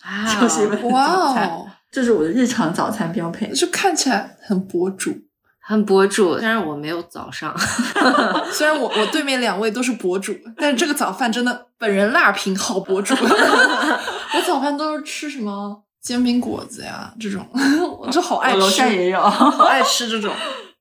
[0.04, 1.48] 啊 就是一份早哇餐。
[1.48, 3.50] 哦，这是我的日常早餐标配。
[3.52, 5.12] 就看起来很博主。
[5.64, 7.56] 很博主，虽然我没有早上，
[8.52, 13.14] 虽然我我对面两位都是博主，但是这个早饭真的本人辣评好博主。
[14.34, 17.46] 我早饭都是吃什么煎饼果子呀这种，
[18.00, 20.32] 我就好爱我楼下，也有，好爱吃这种。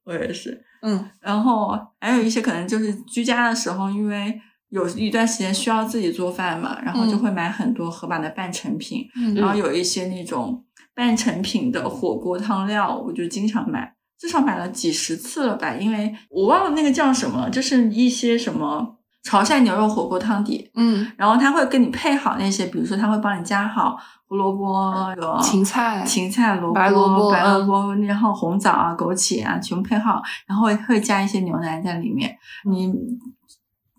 [0.03, 0.65] 我也是。
[0.83, 4.33] 嗯然后还有一些可能就是居家的时候，因为
[4.69, 10.65] 有一段时间需要自己做饭嘛，然后就会买很多盒马的半成品，嗯然后有一些那种
[10.95, 32.37] 半成品的火锅汤料，我就经常买，至少买了几十次了吧，因为我忘了那个叫什么了，就是一些什么潮汕牛肉火锅汤底，嗯，然后他会跟你配好那些，比如说他会帮你加好胡萝卜、那个芹菜芹菜、萝卜、白萝卜白萝嗯卜，然后红枣啊、枸杞啊，全部配好，然后会加一些牛奶在里面。
[32.69, 32.93] 你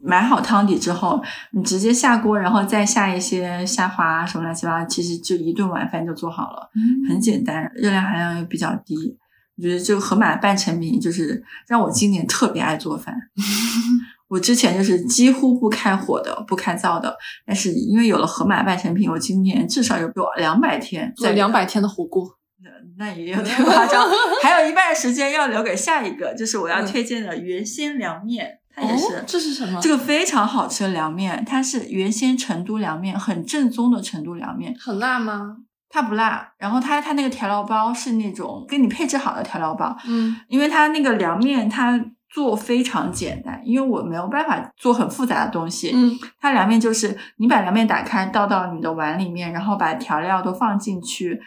[0.00, 6.70] 买好汤底之后，你直接下锅，然后再下一些虾滑啊什么乱七八糟，其实就一顿晚饭就做好了，
[7.08, 9.18] 很简单，热量含量又比较低。
[9.56, 13.14] 我觉得这个盒马半成品就是让我今年特别爱做饭。
[14.28, 22.38] 我之前就是几乎不开火的，不开灶的，但是因为有了盒马半成品，我今年至少有有两百天做在两百天的火锅。
[22.64, 24.08] 那那也有点夸张，
[24.42, 29.78] 还有一半时间要留给下一个，就是我要嗯推荐的原鲜凉面，它也是、哦，这是什么？
[29.82, 35.58] 这个非常好吃的凉面，它是原先成都凉面，很正宗的成都凉面，很辣吗？
[35.92, 40.35] 它不辣，然后它它那个调料包是那种给你配置好的调料包，嗯。
[40.48, 46.18] 因为它那个凉面它做非常简单，因为我没有办法做很复杂的东西，嗯。
[46.40, 51.38] 它凉面就是你把凉面打开，倒到你的碗里面，然后把调料都放进去，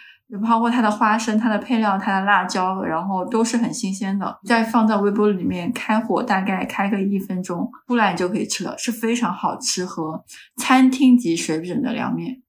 [0.47, 10.23] 包括它的花生、它的配料、它的辣椒，然后都是很新鲜的，再放在微波炉里面开火，大概开个一分钟，出来你就可以吃了，是非常好吃和
[10.57, 12.41] 餐厅级水准的凉面，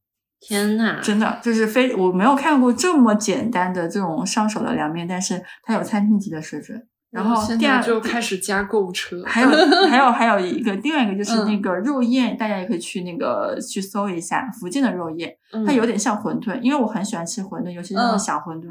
[0.46, 6.80] 天呐，真的就是非我没有看过这么简单的这种上手的凉面，但是它有餐厅级的水准。
[7.10, 9.48] 然后现第二在就开始加购物车， 还有
[9.88, 18.68] 还有还有一个，另外一个就是嗯那个肉燕，大家也可以去那个去搜一下福建的肉燕，嗯它有点像馄饨，因为我很喜欢吃馄饨，尤其是那种嗯小馄饨。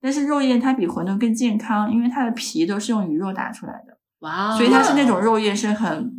[0.00, 6.10] 但是肉燕它比馄饨更健康，因为它的皮都是用鱼肉打出来的，哇哦，所以它是那种肉燕是很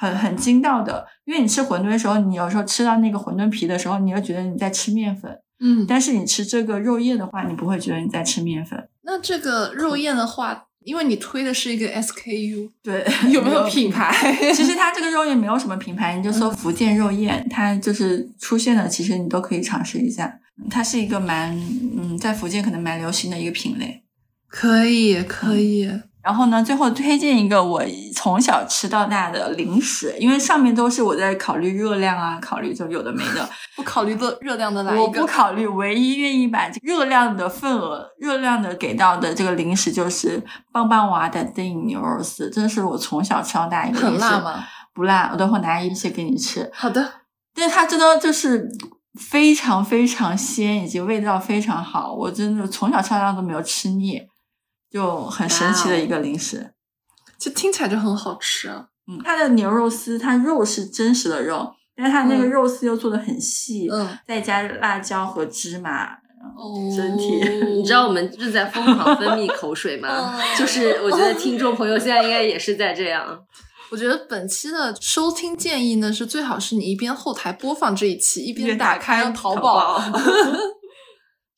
[0.00, 1.06] 很很筋道的。
[1.26, 8.88] 因为你吃馄饨的时候，你有时候吃到那个馄饨皮的时候，你又觉得你在吃面粉，嗯，但是你吃这个肉燕的话，你不会觉得你在吃面粉。
[9.02, 14.12] 那这个肉燕的话，因为你推的是一个 SKU， 对， 有没有品牌？
[14.54, 20.38] 其实 它这个肉燕没有什么品牌，你就搜福建肉燕，它就是出现的，其实你都可以尝试一下。
[20.68, 21.56] 它是一个蛮
[21.96, 24.02] 嗯，在福建可能蛮流行的一个品类。
[24.48, 25.88] 可以，可以。
[26.22, 27.82] 然后呢，最后推荐一个我
[28.14, 44.24] 从小吃到大的零食，因为上面都是我在考虑热量啊，考虑就有的没的， 不考虑热热量的来我一个，不考虑，唯一愿意把这热量的份额、热量的给到的这个零食就是棒棒娃的灯影牛肉丝，这是我从小吃到大一个零食。
[44.24, 44.40] 很辣？
[44.40, 44.64] 吗？
[44.92, 46.70] 不辣，我等会儿拿一些给你吃。
[46.74, 47.12] 好的，
[47.54, 48.68] 但是它真的就是
[49.18, 54.20] 非常非常鲜，以及味道非常好，我真的从小吃到大都没有吃腻，
[54.90, 56.72] 就很神奇的一个零食。
[57.38, 58.86] 就听起来就很好吃啊。
[59.06, 66.12] 嗯，它的牛肉丝，它肉是真实的肉，但是它那个嗯肉丝又做的很细，嗯，再加辣椒和芝麻，
[66.56, 67.40] 哦整体
[67.74, 70.08] 你知道我们正在疯狂分泌口水吗？
[70.36, 73.44] 哦就是我觉得听众朋友现在应该也是在这样。
[73.90, 79.56] 我觉得本期的收听建议呢，是最好是你一边后台播放这一期，一边边打打开淘。
[79.56, 80.00] 宝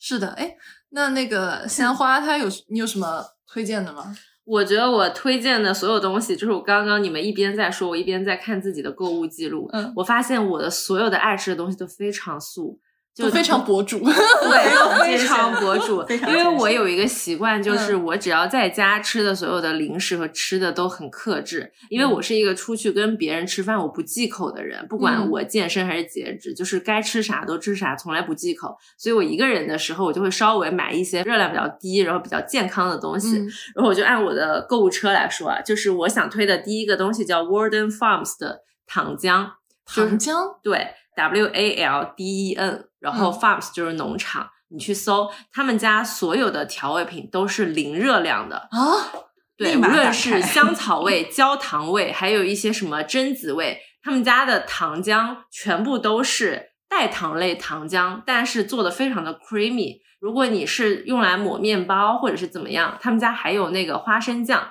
[0.01, 0.55] 是的，哎，
[0.93, 4.17] 那那个鲜花它有你有什么推荐的吗？
[4.45, 9.69] 我觉得我推荐的所有东西，就是我刚刚你们一边在说，我一边在看自己的购物记录。
[9.73, 12.79] 嗯我发现我的所有的爱吃的东西都非常素，
[13.15, 16.03] 就非常博主， 对， 非常博主。
[16.27, 28.75] 因为我有一个习惯，就是嗯我只要在家吃的所有的零食和吃的都很克制，因为嗯我是一个出去跟别人吃饭我不忌口的人，不管嗯我健身还是节制，就是该吃啥都吃啥，从来不忌口。
[28.97, 33.39] 所以我一个人的时候，我就会稍微买一些热量比较低，然后比较健康的东西。
[33.39, 39.51] 嗯然后我就按我的购物车来说啊，就是我想推的第一个东西叫 Warden Farms 的糖浆，
[39.87, 48.69] 糖浆对，W A L D E N，然后嗯 Farms 就是农场，你去搜他们家所有的调味品都是零热量的。
[48.71, 48.79] 啊，
[49.57, 60.01] 对，无论是香草味、焦糖味，还有一些什么榛子味，他们家的糖浆全部都是代糖类糖浆，但是做的非常的 creamy。
[60.21, 64.69] 如果你是用来抹面包或者是怎么样，他们家还有那个花生酱。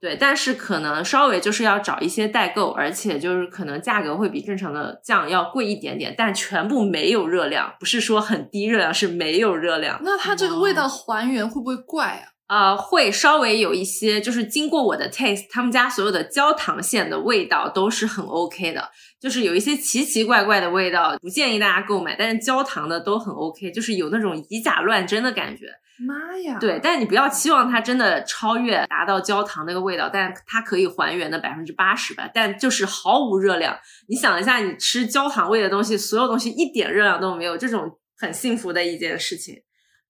[0.00, 10.00] 对，但是可能稍微就是要找一些代购，而且就是可能价格会比正常的酱要贵一点点，但全部没有热量，不是说很低热量，是没有热量。
[10.02, 12.29] 那它这个味道还原会不会怪啊？
[12.50, 25.66] 呃，会稍微有一些，就是经过我的 taste，他们家所有的焦糖馅的味道都是很 OK 的，就是有一些奇奇怪怪的味道，不建议大家购买，但是焦糖的都很 OK，就是有那种以假乱真的感觉。
[26.04, 26.58] 妈呀！
[26.58, 33.78] 对，但你不要期望它真的超越达到焦糖那个味道，但它可以还原的百分之八十吧，但就是毫无热量。
[34.08, 39.54] 你想一下，你吃焦糖味的东西，所有东西一点热量都没有，这种很幸福的一件事情。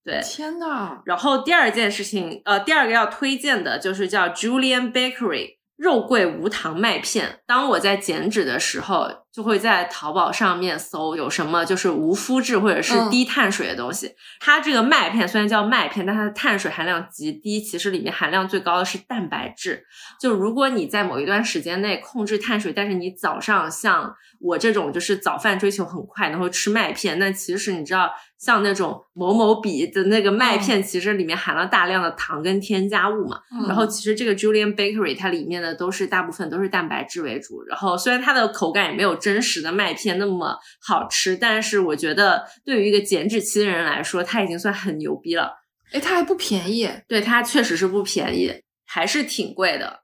[0.03, 7.41] 对，天呐，然后第二件事情，呃，第二个要推荐的就是叫 Julian Bakery 肉桂无糖麦片。
[7.45, 14.11] 当我在减脂的时候，就会在淘宝上面搜有什么就是无麸质或者是嗯低碳水的东西。
[14.39, 19.85] 它这个麦片虽然叫麦片，但它的碳水含量极低，其实里面含量最高的是蛋白质。
[20.19, 33.39] 就如果你在某一段时间内控制碳水，但是你早上像我这种就是早饭追求很快，然后吃麦片，那其实你知道，像那种某某比的那个麦片，其实里面含了大量的糖跟添加物嘛。
[33.51, 45.59] 嗯然后其实这个 Julian Bakery 它里面的都是大部分都是蛋白质为主，然后虽然它的口感也没有真实的麦片那么好吃，但是我觉得对于一个减脂期的人来说，它已经算很牛逼了。
[45.93, 50.01] 哎，它还不便宜，对，它确实是不便宜，还是挺贵的。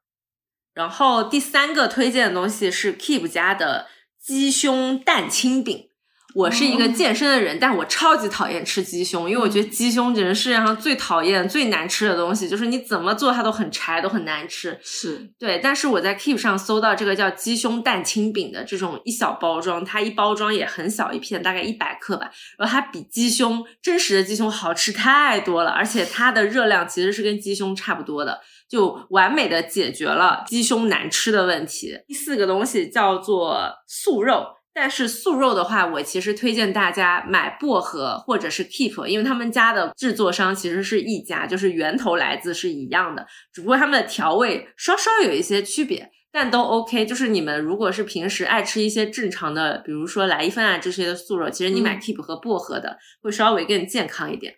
[0.73, 3.87] 然后第三个推荐的东西是 Keep 家的
[4.21, 5.89] 鸡胸蛋清饼。
[6.35, 14.77] 我是一个哦健身的人，但我超级讨厌吃鸡胸，因为我觉得鸡胸简直是世界上最讨厌、最难吃的东西，就是你怎么做它都很柴，都很难吃。
[14.83, 22.29] 是对，但是我在 Keep 上搜到这个叫鸡胸蛋清饼的这种一小包装，它一包装也很小一片，大概一百克吧。
[22.59, 31.97] 然后它比鸡胸真实的鸡胸好吃太多了，而且它的热量其实是跟鸡胸差不多的，就完美的解决了鸡胸难吃的问题。
[32.05, 34.56] 第四个东西叫做素肉。
[34.79, 47.07] 但是素肉的话，我其实推荐大家买薄荷或者是 Keep，因为他们家的制作商其实是一家，就是源头来自是一样的，只不过他们的调味稍稍有一些区别，但都 OK。
[47.07, 54.57] 就是你们如果是平时爱吃一些正常的，比如说来一份啊这些的素肉，其实你买嗯 Keep 和薄荷的会稍微更健康一点。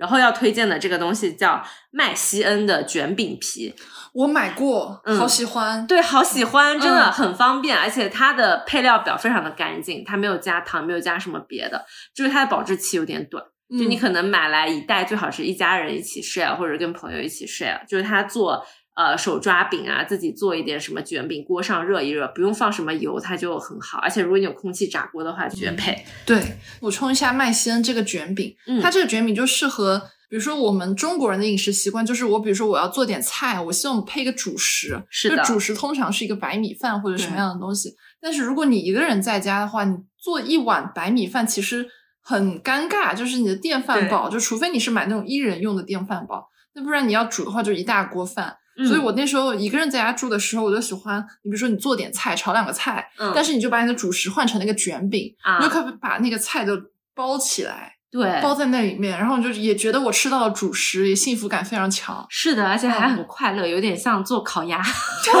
[0.00, 3.74] 然后要推荐的这个东西叫麦西恩的卷饼皮，
[4.14, 5.86] 我买过，嗯好喜欢。
[5.86, 11.84] 对，好喜欢，真的嗯很方便，而且它的配料表非常的干净，它没有加糖，没有加什么别的，
[12.14, 13.44] 就是它的保质期有点短，
[13.78, 18.66] 就你嗯可能买来一袋，最好是一家人一起 share，或者跟朋友一起 share，就是它做。
[19.00, 23.98] 呃，手抓饼啊，自己做一点什么卷饼，锅上热一热，不用放什么油，它就很好。
[24.00, 26.04] 而且如果你有空气炸锅的话，绝配。
[26.26, 37.94] 对，补充一下麦西恩这个卷饼，嗯它这个卷饼就适合，比如说我们中国人的饮食习惯，就是我比如说我要做点菜，我希望配个主食，是的就主食通常是一个白米饭或者什么样的东西。
[38.20, 41.88] 但是如果你一个人在家的话，你做一碗白米饭其实
[42.20, 48.58] 很尴尬，就是你的电饭煲，就除非你是买那种一人用的电饭煲，那不然你要煮的话就一大锅饭。
[48.86, 56.72] 所以嗯我那时候一个人在家住的时候，我就喜欢，你比如说你做点菜，炒两个菜，嗯但是你就把你的主食换成那个卷饼，啊你就可以把那个菜都
[57.14, 62.24] 包起来，对，包在那里面，然后你就也觉得我吃到了主食，也幸福感非常强。
[62.30, 64.82] 是的，而且还嗯很快乐，有点像做烤鸭。
[65.24, 65.32] 对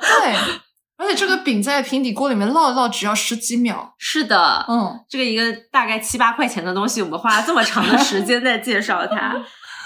[0.00, 0.36] 对，
[0.96, 3.94] 而且这个饼在平底锅里面烙一烙只要十几秒。
[3.98, 9.36] 是的，嗯，这个一个大概七八块钱的东西，我们花了这么长的时间在介绍它。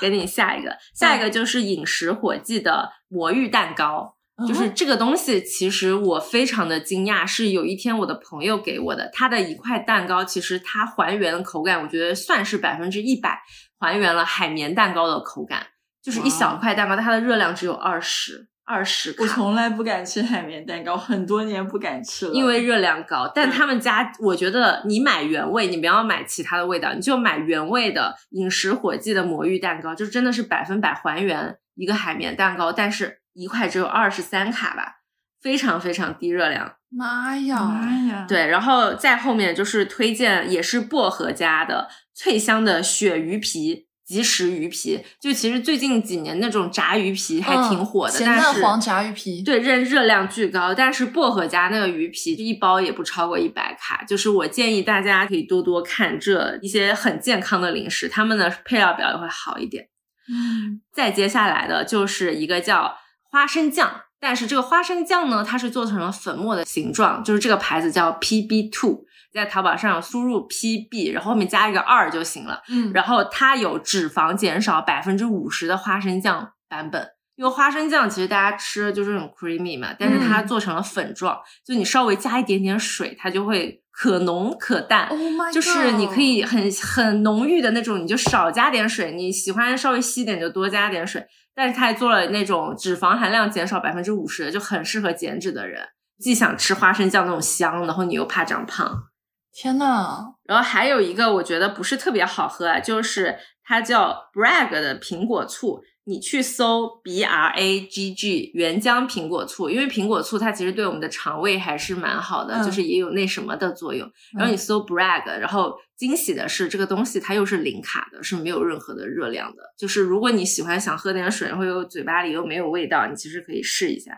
[0.08, 4.16] 给你下一个，下一个就是饮食火计的魔芋蛋糕。
[4.48, 13.40] 就是嗯这个东西，其实我非常的惊讶，是有一天我的朋友给我的，他的一块蛋糕，其实它还原的口感，我觉得算是百分之一百
[13.79, 15.66] 还原了海绵蛋糕的口感，
[16.02, 19.23] 就是一小块蛋糕，它的热量只有二十，二十卡。
[19.23, 35.00] 我从来不敢吃海绵蛋糕，很多年不敢吃了，因为热量高，但他们家我觉得你买原味，你不要买其他的味道，你就买原味的饮食火鸡的魔芋蛋糕，就真的是百分百还原一个海绵蛋糕，但是一块只有二十三卡吧，
[35.40, 36.75] 非常非常低热量。
[36.94, 37.58] 妈呀！
[37.58, 43.87] 妈呀，对，然后再后面就是推荐也是薄荷家的脆香的鳕鱼皮。
[44.05, 59.88] 即食鱼皮，就其实最近几年那种炸鱼皮还挺火的，但是蛋黄炸鱼皮，对，热热量巨高，但是薄荷家那个鱼皮一包也不超过一百卡，就是我建议大家可以多多看这一些很健康的零食，他们的配料表也会好一点。
[60.29, 62.96] 嗯，再接下来的就是一个叫
[63.31, 72.62] 花生酱，但是这个花生酱呢，它是做成了粉末的形状，就是这个牌子叫 PB Two，在淘宝上输入 PB，然后后面加一个二就行了。
[72.68, 85.06] 嗯，然后它有脂肪减少百分之五十的花生酱版本，因为花生酱其实大家吃的就是很 creamy 嘛，但是它嗯做成了粉状，就你稍微加一点点水，它就会可浓可淡。
[85.08, 85.18] Oh
[85.52, 91.26] 就是你可以很很浓郁的那种，你就少加点水；你喜欢稍微稀一点就多加点水。
[91.54, 95.87] 但是它还做了那种脂肪含量减少百分之五十，就很适合减脂的人，
[96.18, 99.04] 既想吃花生酱那种香，然后你又怕长胖。
[99.53, 105.83] 天呐，然后还有一个我觉得不是特别好喝啊，就是它叫 Bragg 的苹果醋。
[106.05, 114.11] 你去搜 B R A G G 原浆苹果醋，因为苹果醋它其实对我们的肠胃还是蛮好的，嗯就是也有那什么的作用。
[114.37, 119.63] 然后你搜 Bragg，然后惊喜的是这个东西它又是零卡的，是没有任何的热量的。
[119.79, 124.11] 就是如果你喜欢想喝点水，然后又嘴巴里又没有味道，你其实可以试一下。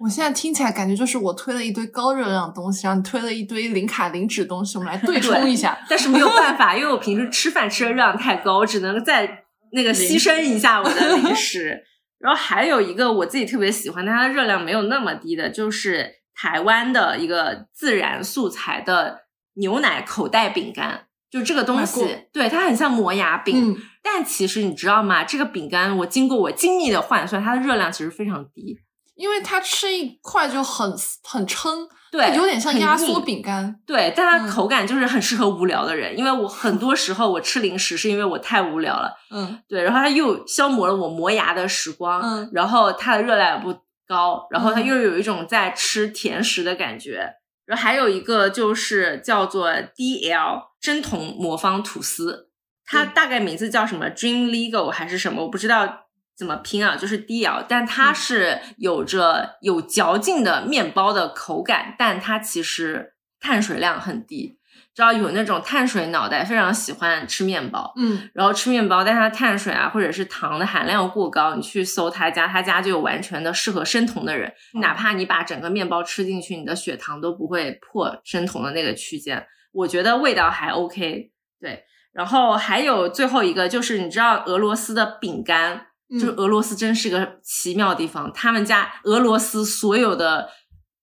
[0.00, 5.78] 我现在听起来感觉就是我推了一堆高热量的东西，然后你推了一堆零卡零脂的东西，我们来对冲一下。
[5.88, 11.84] 但是没有办法，因为我平时吃饭吃的热量太高，我只能再那个牺牲一下我的零食。
[12.18, 19.20] 然后还有一个我自己特别喜欢，但它的热量没有那么低的，就是台湾的一个自然素材的
[19.54, 21.06] 牛奶口袋饼干。
[21.30, 25.22] 就这个东西，对它很像磨牙饼，嗯，但其实你知道吗？
[25.22, 28.78] 这个饼干我经过我精密的换算，它的热量其实非常低。
[29.18, 30.90] 因为它吃一块就很
[31.24, 33.78] 很撑，对，有点像压缩饼干。
[33.84, 47.34] 对，但它嗯口感就是很适合无聊的人，因为我很多时候我吃零食是因为我太无聊了，嗯对，然后它又消磨了我磨牙的时光，嗯然后它的热量也不高，然后它嗯又有一种在吃甜食的感觉。
[47.66, 52.48] 然后还有一个就是叫做 DL 真铜魔方吐司，
[52.86, 56.06] 它嗯大概名字叫什么 Dream Legal 还是什么，我不知道
[56.38, 64.56] 怎么拼啊，就是 DL，但它嗯是有着有嚼劲的面包的口感，但它其实碳水量很低。
[64.94, 79.46] 知道有那种碳水脑袋，非常喜欢吃面包，嗯然后吃面包，但它碳水啊或者是糖的含量过高，你去搜他家，他家就有完全的适合生酮的人，嗯哪怕你把整个面包吃进去，你的血糖都不会破生酮的那个区间。
[79.70, 81.30] 我觉得味道还 OK，
[81.60, 81.84] 对。
[82.12, 90.48] 然后还有最后一个就是你知道俄罗斯的饼干，就是嗯俄罗斯真是个奇妙的地方，他们家俄罗斯所有的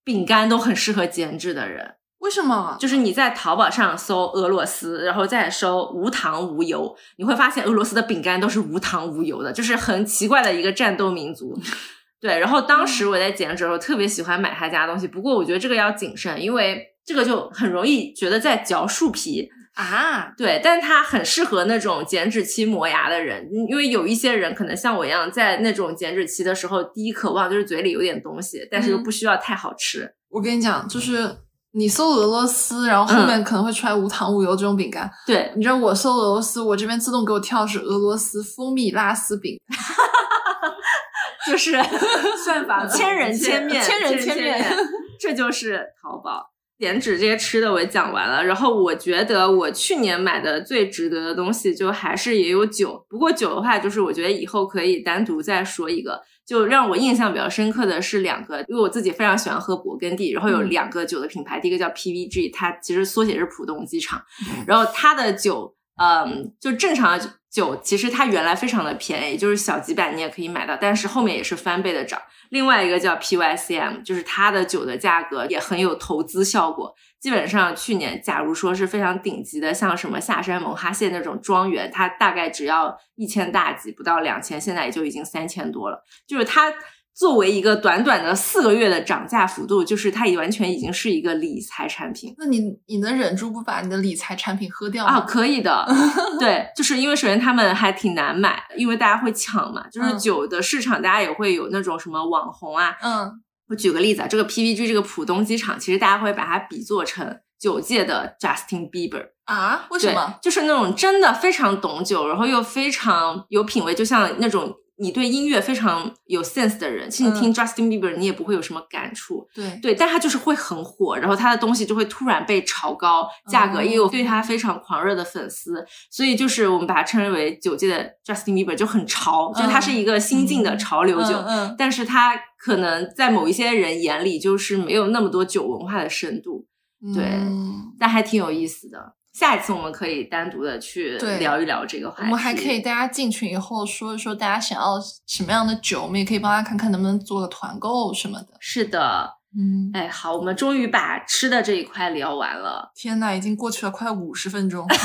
[0.04, 1.94] 饼干都很适合减脂的人。
[2.18, 2.76] 为什么？
[2.80, 11.56] 就是你在淘宝上搜俄罗斯，然后再搜无糖无油，你会发现俄罗斯的饼干都是无糖无油的，就是很奇怪的一个战斗民族。
[12.18, 19.48] 对，然后当时我在减脂的时候特别喜欢买他家的东西，不过我觉得这个要谨慎，因为这个就很容易觉得在嚼树皮。
[19.76, 30.10] 啊，对，但它很适合那种减脂期磨牙的人，因为有一些人可能像我一样，在那种减脂期的时候，第一渴望就是嘴里有点东西，但是又嗯不需要太好吃。
[30.30, 31.30] 我跟你讲，就是
[31.72, 35.10] 你搜俄罗斯，然后后面可能会出来无糖无油这种饼干。
[35.26, 39.60] 对，你知道我搜俄罗斯，我这边自动给我跳的是俄罗斯蜂蜜拉丝饼，
[41.46, 41.72] 就是
[42.42, 44.76] 算法千人千面，千人千面面，
[45.20, 46.55] 这就是淘宝。
[46.78, 56.20] 减脂这些吃的我也讲完了，然后我觉得我去年买的最值得的东西就还是也有酒，不过酒的话，就是我觉得以后可以单独再说一个。
[56.46, 64.22] 就让我印象比较深刻的是两个，因为我自己非常喜欢喝勃艮第，然后有嗯两个酒的品牌，第一个叫 PVG，它其实缩写是浦东机场，
[64.64, 72.22] 然后它的酒，嗯，就正常的酒，其实它原来非常的便宜，就是小几百你也可以买到，但是后面也是翻倍的涨。
[72.50, 76.94] 另外一个叫 PYCM，就是它的酒的价格也很有投资效果。
[77.18, 86.04] 基本上去年，假如说是非常顶级的，像什么下山蒙哈县那种庄园，它大概只要一千大几，不到两千，现在也就已经三千多了。
[86.26, 86.72] 就是它
[87.16, 95.20] 作为一个短短的四个月的涨价幅度，就是它已完全已经是一个理财产品那你你能忍住不把你的理财产品喝掉啊，吗？
[95.26, 95.88] 可以的。
[96.38, 99.88] 对，就是因为首先他们还挺难买，因为大家会抢嘛。
[99.88, 102.94] 就是嗯酒的市场，大家也会有那种什么网红啊。
[103.02, 103.32] 嗯
[103.68, 109.28] 我举个例子啊，这个 PVG 这个浦东机场，其实大家会把它比作成酒界的 Justin Bieber。
[109.46, 131.74] 啊，为什么？，就是那种真的非常懂酒，然后又非常有品味，就像那种你对音乐非常有 sense 的人，其实你听 Justin Bieber 你也不会有什么感触，对，对，但他就是会很火，然后他的东西就会突然被炒高价格，哦也有对他非常狂热的粉丝，所以就是我们把它称为酒界的 Justin Bieber，就很潮，就是它是一个新晋的潮流酒，嗯嗯。
[131.76, 136.66] 但是它可能在某一些人眼里就是没有那么多酒文化的深度，
[137.14, 137.92] 对嗯。
[137.98, 139.14] 但还挺有意思的。
[139.36, 142.22] 下一次我们可以单独的去聊一聊这个话题。
[142.22, 148.46] 我们还可以大家进群以后说一说大家想要什么样的酒，我们也可以帮大家看看能不能做个团购什么的。
[148.60, 152.90] 是的，嗯，哎，好，我们终于把吃的这一块聊完了。
[152.94, 154.86] 天呐，已经过去了快五十分钟。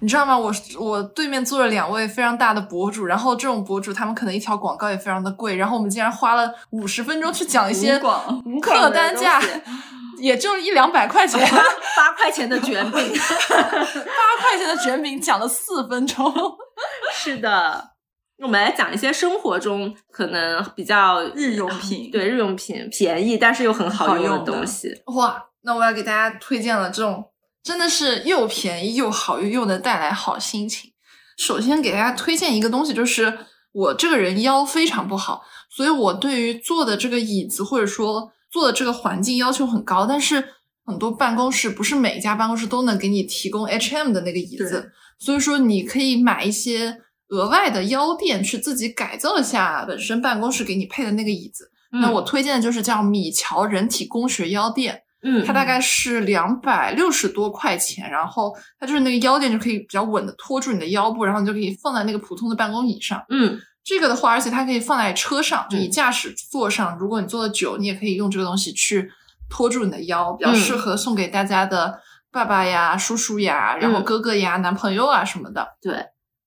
[0.00, 0.38] 你知道吗？
[0.38, 9.42] 我我对面坐着两位非常大的博主，然后这种博主他们可能一条广告也非常的贵，然后我们竟然花了五十分钟去讲一些无广无客单价，
[10.20, 11.40] 也就一两百块钱，
[11.96, 13.12] 八块钱的卷饼，
[13.50, 16.32] 八块钱的卷饼讲了四分钟。
[17.12, 17.90] 是的。
[18.42, 24.88] 我们来讲一些生活中可能比较日用品对日用品便宜但是又很好用的东西。
[25.14, 27.22] 哇，那我要给大家推荐了这种
[27.62, 30.90] 真的是又便宜又好用，又能带来好心情。
[31.36, 33.40] 首先给大家推荐一个东西，就是
[33.72, 40.44] 我这个人腰非常不好，所以我对于坐的这个椅子或者说坐的这个环境要求很高，但是
[40.84, 46.96] 很多办公室不是每一家办公室都能给你提供 H&M 的那个椅子，所以说你可以买一些
[47.28, 51.70] 额外的腰垫去自己改造一下本身办公室给你配的那个椅子。
[51.92, 55.02] 那嗯我推荐的就是叫米乔人体工学腰垫。
[55.22, 63.22] 嗯，它大概是两百六十多块钱，然后它就是那个腰垫就可以比较稳的托住你的腰部，然后你就可以放在那个普通的办公椅上。
[63.28, 69.10] 嗯这个的话，而且它可以放在车上，就你嗯驾驶座上，如果你坐的久，你也可以用这个东西去
[69.48, 72.00] 托住你的腰，比较嗯适合送给大家的
[72.30, 75.76] 爸爸呀、叔叔呀，然后嗯哥哥呀、男朋友啊什么的。
[75.80, 76.06] 对，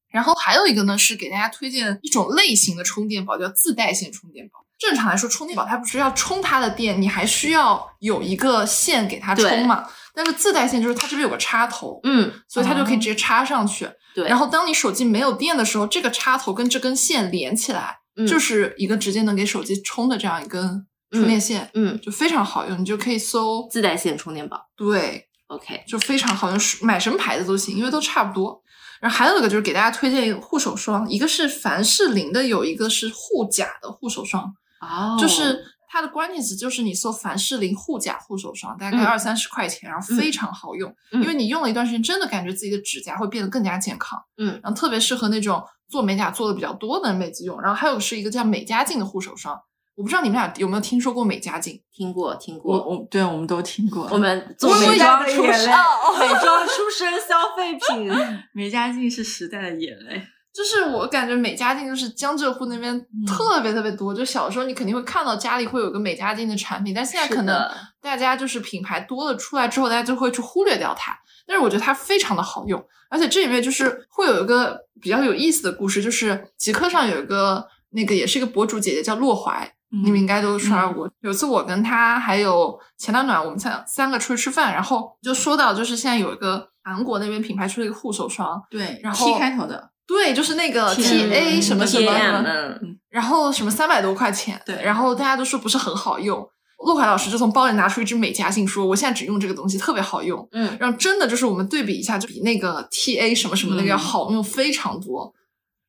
[0.09, 4.59] 然后还有一个呢，是给大家推荐一种类型的充电宝，叫自带线充电宝。
[4.79, 9.89] 正常来说，充电宝它不是要充它的电，你还需要有一个线给它充嘛。
[10.13, 13.89] 但是自带线就是它这边有个插头，嗯所以它就可以直接插上去。
[14.13, 18.27] 对，然后当你手机没有电的时候，这个插头跟这根线连起来，嗯。
[18.27, 21.99] 就是一个直接能给手机充的这样一根充电线，嗯。
[22.01, 22.79] 就非常好用。
[22.79, 24.69] 你就可以搜，自带线充电宝。
[24.75, 28.61] 对，，OK，就非常好用，买什么牌子都行，因为都差不多。
[29.01, 35.17] 然后还有一个就是给大家推荐一个护手霜，一个是凡士林的，有一个是护甲的护手霜，哦。
[35.19, 35.61] 就是
[35.93, 39.05] 它的关键词就是你搜凡士林护甲护手霜，大概嗯。
[39.05, 41.21] 二三十块钱，然后非常好用，嗯。
[41.21, 44.59] 因为你用了一段时间，真的感觉自己的指甲会变得更加健康，嗯。
[44.63, 47.61] 然后特别适合那种做美甲做的比较多的妹子用。
[47.61, 49.55] 然后还有是一个叫美加净的护手霜，
[49.93, 51.79] 我不知道你们俩有没有听说过美加净？
[51.91, 54.07] 听过听过，我我对我们都听过。
[54.09, 55.69] 我们做美妆的眼泪出身，
[56.19, 58.11] 美妆出身消费品，
[58.51, 60.23] 美加净是时代的眼泪，
[60.53, 67.67] 就是我感觉美加净就是江浙沪那边嗯特别特别多，就小时候你肯定会看到家里会有个美加净的产品，但现在可能
[67.99, 71.17] 大家就是品牌多了出来之后，大家就会去忽略掉它。
[71.45, 81.09] 但是我觉得它非常的好用，而且这里面就是会有一个比较有意思的故事，就是极客上有一个那个也是一个博主姐姐叫洛怀，你们应该都刷过。
[81.19, 92.49] 有一次我跟她还有前暖暖，我们三三个出去吃饭，然后就说到就是现在有一个韩国那边品牌出了一个护手霜，对，然后 T 开头的，对，就是那个 T T A 什么什么什么，
[92.81, 96.45] 嗯然后什么三百多块钱，对然后大家都说不是很好用。
[96.85, 100.45] 陆凯老师就从包里拿出一支美加净，说我现在只用这个东西，特别好用。
[100.51, 105.33] 嗯然后真的就是我们对比一下，就比那个 T A 什么什么那个要嗯好用非常多。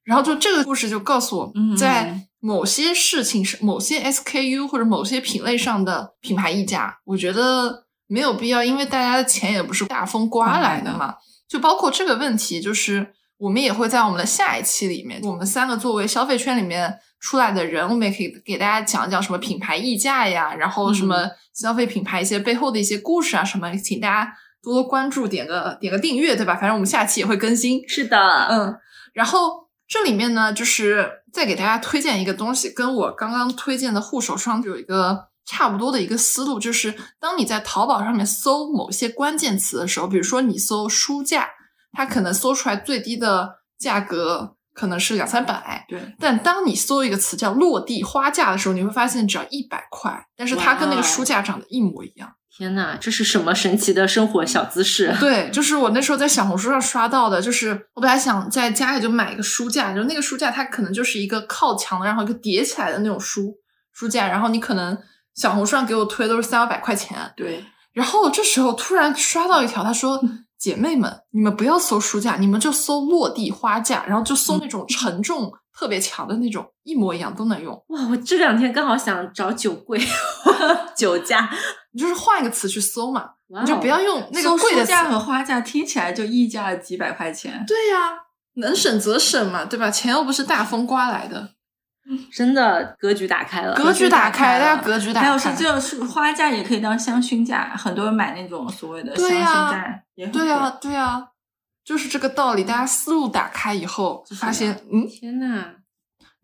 [0.05, 11.15] 然后就这个故事就告诉我，嗯在某些事情上、某些 SKU 或者某些品类上的品牌溢价，我觉得没有必要，因为大家的钱也不是大风刮来的嘛。
[11.49, 24.33] 就包括这个问题，就是我们也会在我们的下一期里面，我们三个作为消费圈里面出来的人，我们也可以给大家讲讲什么品牌溢价呀，然后什么消费品牌一些背后的一些故事啊什么，请大家
[24.63, 26.55] 多多关注，点个点个订阅，对吧？
[26.55, 27.87] 反正我们下期也会更新。
[27.89, 28.17] 是的，
[28.51, 28.75] 嗯，
[29.13, 41.49] 然后这里面呢，就是再给大家推荐一个东西，跟我刚刚推荐的护手霜有一个差不多的一个思路，就是当你在淘宝上面搜某些关键词的时候，比如说你搜书架，
[41.95, 45.85] 它可能搜出来最低的价格可能是两三百。
[45.89, 52.33] 对，但当你搜一个词叫“落地花架”的时候，你会发现只要一百块，但是它跟那个书架长得一模一样。
[52.57, 55.13] 天呐，这是什么神奇的生活小姿势？
[55.19, 63.57] 对，就是我那时候在小红书上刷到的，就是我本来想在家里就买一个书架，就那个书架它可能就是一个靠墙的，然后一个叠起来的那种书
[63.93, 64.97] 书架，然后你可能
[65.35, 70.21] 小红书上给我推都是三五百块钱，对，然后这时候突然刷到一条，他说
[70.65, 77.75] ：“姐妹们，你们不要搜书架，你们就搜落地花架，然后就搜那种承重特别强的那种，一模一样都能用。
[77.89, 80.01] 哇，我这两天刚好想找酒柜、
[80.97, 81.51] 酒架，
[81.93, 83.29] 你就是换一个词去搜嘛，
[83.61, 84.87] 你就不要用那个搜贵的词。
[84.87, 87.63] 书架和花架听起来就溢价了几百块钱。
[87.67, 88.15] 对呀、
[88.55, 89.91] 能省则省嘛，对吧？
[89.91, 91.51] 钱又不是大风刮来的，
[92.33, 93.75] 真的格局打开了。
[93.75, 95.27] 格局打开，大了家格局打开。
[95.27, 99.41] 还有是这种是花架也可以当香薰架，很多人买那种所谓的香薰
[99.71, 101.29] 架也很对呀、贵对呀、
[101.85, 102.65] 就是这个道理。
[102.65, 105.77] 大家思路打开以后，就发现，嗯，天呐，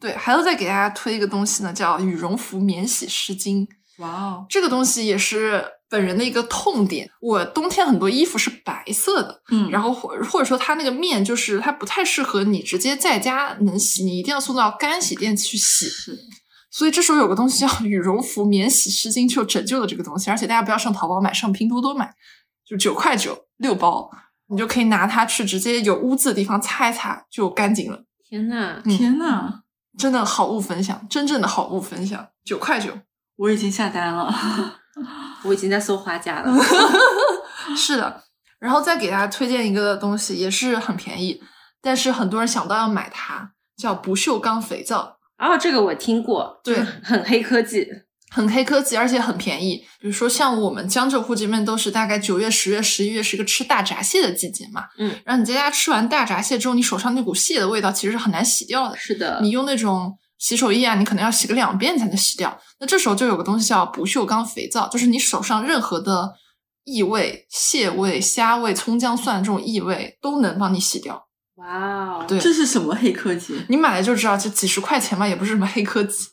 [0.01, 3.67] 对，还要再给大家推一个东西呢，叫羽绒服免洗湿巾。
[3.99, 7.11] 哇哦，这个东西也是本人的一个痛点。
[7.21, 15.87] 我冬天很多衣服是白色的，嗯，然后或或者说它那个面就是它不太适合你直接在家能洗，你一定要送到干洗店去洗。
[15.87, 16.19] 是
[16.71, 20.31] 所以这时候有个东西叫羽绒服免洗湿巾，就拯救了这个东西。
[20.31, 22.15] 而且大家不要上淘宝买，上拼多多买，
[22.65, 24.09] 就九块九六包，
[24.47, 28.05] 你就可以拿它去直接有污渍的地方擦一擦就干净了。
[28.23, 29.63] 天呐，嗯天呐，
[29.99, 32.93] 真的好物分享，真正的好物分享，九块九。
[33.35, 34.80] 我已经下单了。
[35.45, 36.53] 我已经在搜花架了。
[37.77, 38.23] 是的，
[38.59, 41.41] 然后再给大家推荐一个东西，也是很便宜，
[41.81, 47.87] 但是很多人想到要买它，叫不锈钢肥皂，哦，这个我听过，对很黑科技。
[48.33, 49.85] 很黑科技，而且很便宜。
[49.99, 62.59] 比如说像我们江浙沪这边都是大概九月、十月、十一月是一个吃大闸蟹的季节嘛，嗯，然后你在家吃完大闸蟹之后，你手上那股蟹的味道其实是很难洗掉的，是的，你用那种洗手液啊，你可能要洗个两遍才能洗掉。
[62.81, 66.35] 那这时候就有个东西叫不锈钢肥皂，就是你手上任何的
[66.85, 71.27] 异味、蟹味、虾味、葱姜蒜这种异味都能帮你洗掉。
[71.57, 73.65] 哇哦，对这是什么黑科技？
[73.69, 76.27] 你买了就知道，这几十块钱嘛，也不是什么黑科技。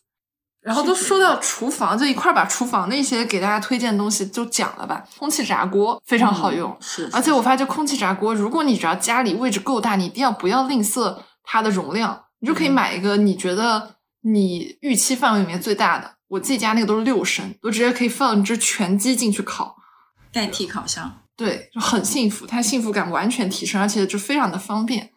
[0.61, 5.01] 然后都说到厨房，就一块儿把厨房那些给大家推荐的东西就讲了吧。
[5.17, 13.95] 空气炸锅非常好用，嗯是，而且我发现空气炸锅，如果你只要家里位置够大，你一定要不要吝啬它的容量，你就可以嗯买一个你觉得
[14.31, 16.15] 你预期范围里面最大的。
[16.27, 19.77] 我自己家那个都是六升，我直接可以放一只全鸡进去烤，
[20.31, 21.21] 代替烤箱。
[21.37, 25.11] 对，就很幸福，它幸福感完全提升，而且就非常的方便。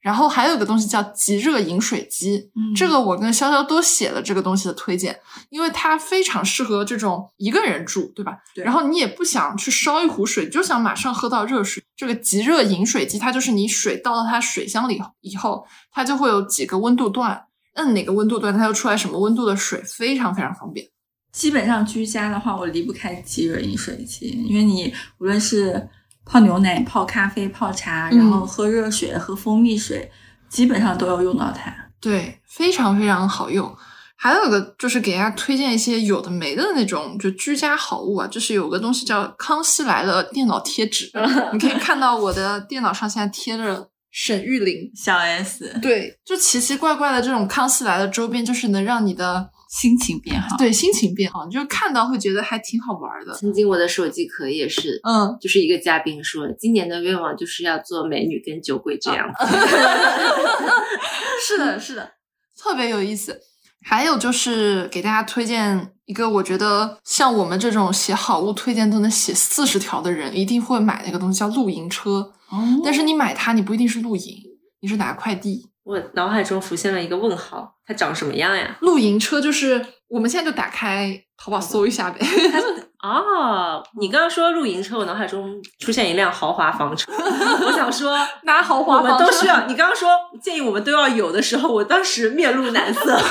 [0.00, 8.36] 然后还有一个东西叫极热饮水机，嗯这个我跟潇潇都写了这个东西的推荐，因为它非常适合这种一个人住，对吧？
[8.54, 11.82] 对然后你也不想去烧一壶水，就想马上喝到热水。
[11.96, 20.86] 这个极热饮水机，它就是你水倒到它水箱里以后，它就会有几个温度段，摁哪个温度段，它就出来什么温度的水，非常非常方便。
[21.32, 25.88] 基本上居家的话，我离不开即热饮水机，因为你无论是
[26.24, 30.10] 泡牛奶、泡咖啡、泡茶，嗯然后喝热水、喝蜂蜜水，
[30.48, 31.74] 基本上都要用到它。
[32.00, 33.76] 对，非常非常好用。
[34.16, 41.10] 还有一个就是给大家推荐一些有的没的那种就居家好物啊，就是有个东西叫康熙来了电脑贴纸，
[41.52, 44.88] 你可以看到我的电脑上现在贴着沈玉琳。
[44.94, 53.34] 小 S 对，就奇奇怪怪的这种康熙来了周边，就是能让你的心情变好，对心情变好，你就看到会觉得还挺好玩的。
[53.34, 59.44] 曾经我的手机壳也是，嗯，就是一个嘉宾说，今年的愿望就是要做美女跟酒鬼这样子。
[61.44, 62.12] 是的，是的，
[62.56, 63.40] 特别有意思。
[63.82, 72.32] 还有就是给大家推荐一个，我觉得像我们这种写好物推荐都能写四十条的人，一定会买的一个东西叫露营车。
[72.54, 74.36] 哦但是你买它，你不一定是露营，
[74.80, 75.68] 你是拿快递。
[75.82, 78.76] 我脑海中浮现了一个问号，它长什么样呀？
[78.80, 82.24] 露营车就是我们现在就打开淘宝搜一下呗。
[83.04, 87.12] 哦，你刚刚说露营车，我脑海中出现一辆豪华房车。
[87.66, 89.66] 我想说，拿豪华我们房车都需要。
[89.66, 90.08] 你刚刚说
[90.40, 93.20] 建议我们都要有的时候，我当时面露难色。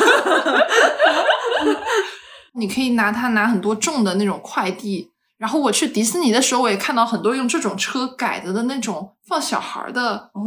[2.53, 5.09] 你可以拿它拿很多重的那种快递。
[5.43, 10.41] 然后我去迪士尼的时候，我也看到很多用这种车改的的那种放小孩儿的哦，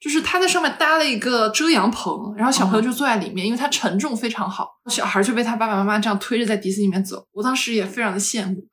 [0.00, 7.24] 就是他在上面搭了一个遮阳棚，然后小朋友就坐在里面，因为它承重非常好，小孩就被他爸爸妈妈这样推着在迪士尼里面走。
[7.30, 8.66] 我当时也非常的羡慕，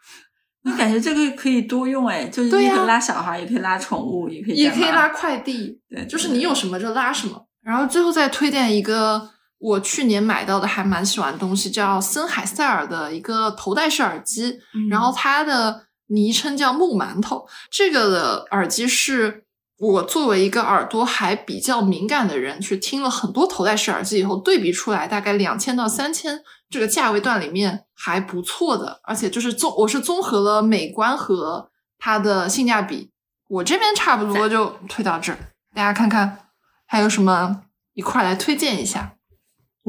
[0.64, 7.46] 那感觉这个可以多用哎，就是你可以拉小孩，也可以拉宠物，也可以也可以拉，快递，对，就是你有什么就拉什么。
[7.62, 9.30] 然后最后再推荐一个
[9.60, 17.46] 我去年买到的还蛮喜欢的东西，叫森海塞尔的一个头戴式耳机，嗯然后它的昵称叫木馒头。
[17.70, 19.44] 这个的耳机是
[19.78, 33.12] 我作为一个耳朵还比较敏感的人，去听了很多头戴式耳机以后，对比出来大概两千到三千这个价位段里面还不错的，而且就是综我是综合了美观和它的性价比，
[33.50, 35.38] 我这边差不多就推到这儿，
[35.76, 36.48] 大家看看
[36.86, 39.16] 还有什么一块来推荐一下。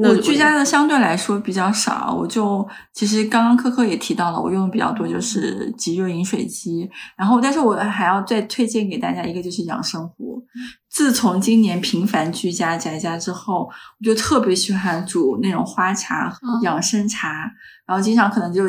[0.03, 10.43] 我居家的相对来说比较少，我就其实刚刚科科也提到了，我用的比较多就是极热饮水机，然后但是我还要再推荐给大家一个就是养生壶。
[10.89, 16.33] 自从今年频繁居家宅家之后，我就特别喜欢煮那种花茶、
[16.63, 17.51] 养生茶，
[17.85, 18.63] 然后经常可能就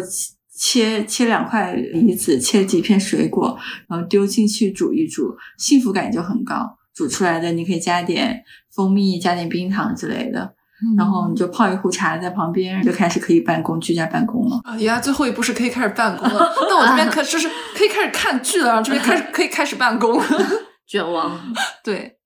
[0.54, 3.58] 切切两块梨子，切几片水果，
[3.88, 6.78] 然后丢进去煮一煮，幸福感就很高。
[6.94, 10.54] 煮出来的你可以加点蜂蜜，加点冰糖之类的。
[10.96, 14.60] 然后你就泡一壶茶在旁边，就开始可以办公，居家办公了。
[14.64, 16.52] 啊，原来最后一步是可以开始办公了。
[16.68, 20.20] 那我这边可 就是可以开始看剧了，然后这边开始可以开始办公。
[20.86, 21.40] 卷王，
[21.84, 22.18] 对。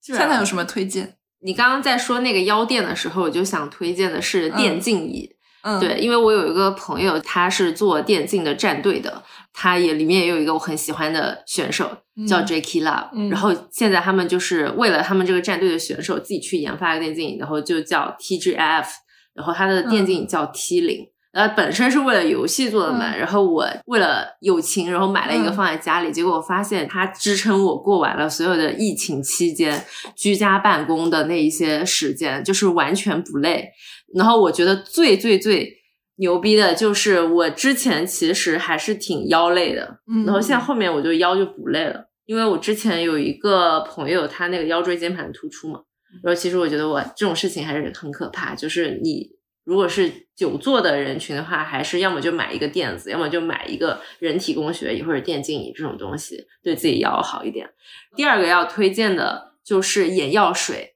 [0.00, 1.14] 现在有什么推荐？
[1.44, 5.30] 你刚刚在说那个腰垫的时候，我就想推荐的是电竞椅。
[5.62, 9.22] 嗯，对，因为我有一个朋友，他是做电竞的战队的。
[9.54, 11.90] 他也里面也有一个我很喜欢的选手
[12.26, 18.86] 叫 Jacky Love，然后现在他们就是为了他们这个战队的选手自己去研发一个电竞椅，然后就叫 TGF，
[19.34, 29.84] 然后他的电竞椅叫 T 零，呃，本身是为了游戏做的嘛，然后我为了友情，然后买了一个放在家里，结果我发现它支撑我过完了所有的疫情期间
[30.16, 33.68] 居家办公的那一些时间，就是完全不累，
[34.14, 35.81] 然后我觉得最最最。
[36.16, 45.80] 牛逼的就是我之前其实还是挺腰累的，嗯，然后现在后面我就腰就不累了，因为我之前有一个朋友，他那个腰椎间盘突出嘛，
[46.22, 49.30] 然后其实我觉得我这种事情还是很可怕，就是你
[49.64, 57.70] 如果是久坐的人群的话，还是要么就买一个垫子，要么就买一个人体工学椅或者电竞椅这种东西，对自己腰好一点。
[58.14, 60.91] 第二个要推荐的就是眼药水，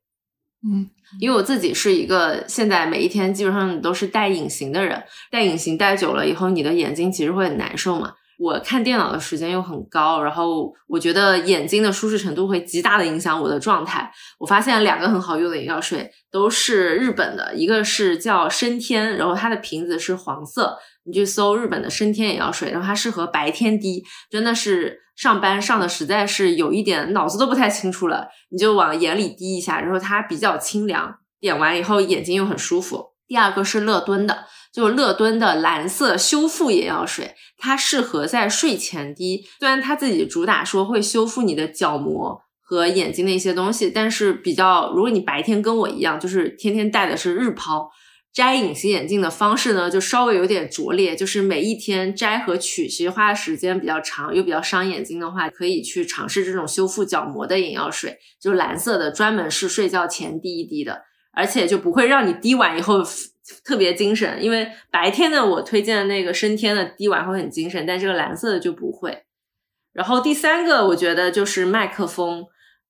[0.66, 0.90] 嗯。
[1.20, 8.14] 因为我自己是一个现在每一天基本上都是戴隐形的人，戴隐形戴久了以后，你的眼睛其实会很难受嘛。
[8.38, 14.10] 我看电脑的时间又很高，然后我觉得眼睛的舒适程度会极大的影响我的状态。
[14.38, 25.02] 我发现两个很好用的眼药水都是日本的，一个是叫升天，然后它的瓶子是黄色，你去搜日本的升天眼药水，然后它适合白天滴，真的是。
[25.16, 33.02] 上班上的实在是有一点脑子都不太清楚了，你就往眼里滴一下，然后它比较清凉，点完以后眼睛又很舒服。
[33.26, 34.44] 第二个是乐敦的，
[34.76, 39.46] 就是乐敦的蓝色修复眼药水，它适合在睡前滴。
[39.58, 47.88] 虽然它自己主打说会修复你的角膜和眼睛的一些东西，但是比较，如果你白天跟我一样，就是天天戴的是日抛。
[48.34, 61.00] 摘隐形眼镜的方式呢，就稍微有点拙劣，就是每一天摘和取，其实花的时间比较长，又比较伤眼睛的话，可以去尝试这种修复角膜的眼药水，就蓝色的，专门是睡觉前滴一滴的，
[61.32, 63.02] 而且就不会让你滴完以后
[63.64, 69.24] 特别精神，因为白天的我推荐的那个升天的滴完会很精神，但这个蓝色的就不会。
[69.92, 72.46] 然后第三个，我觉得就是麦克风。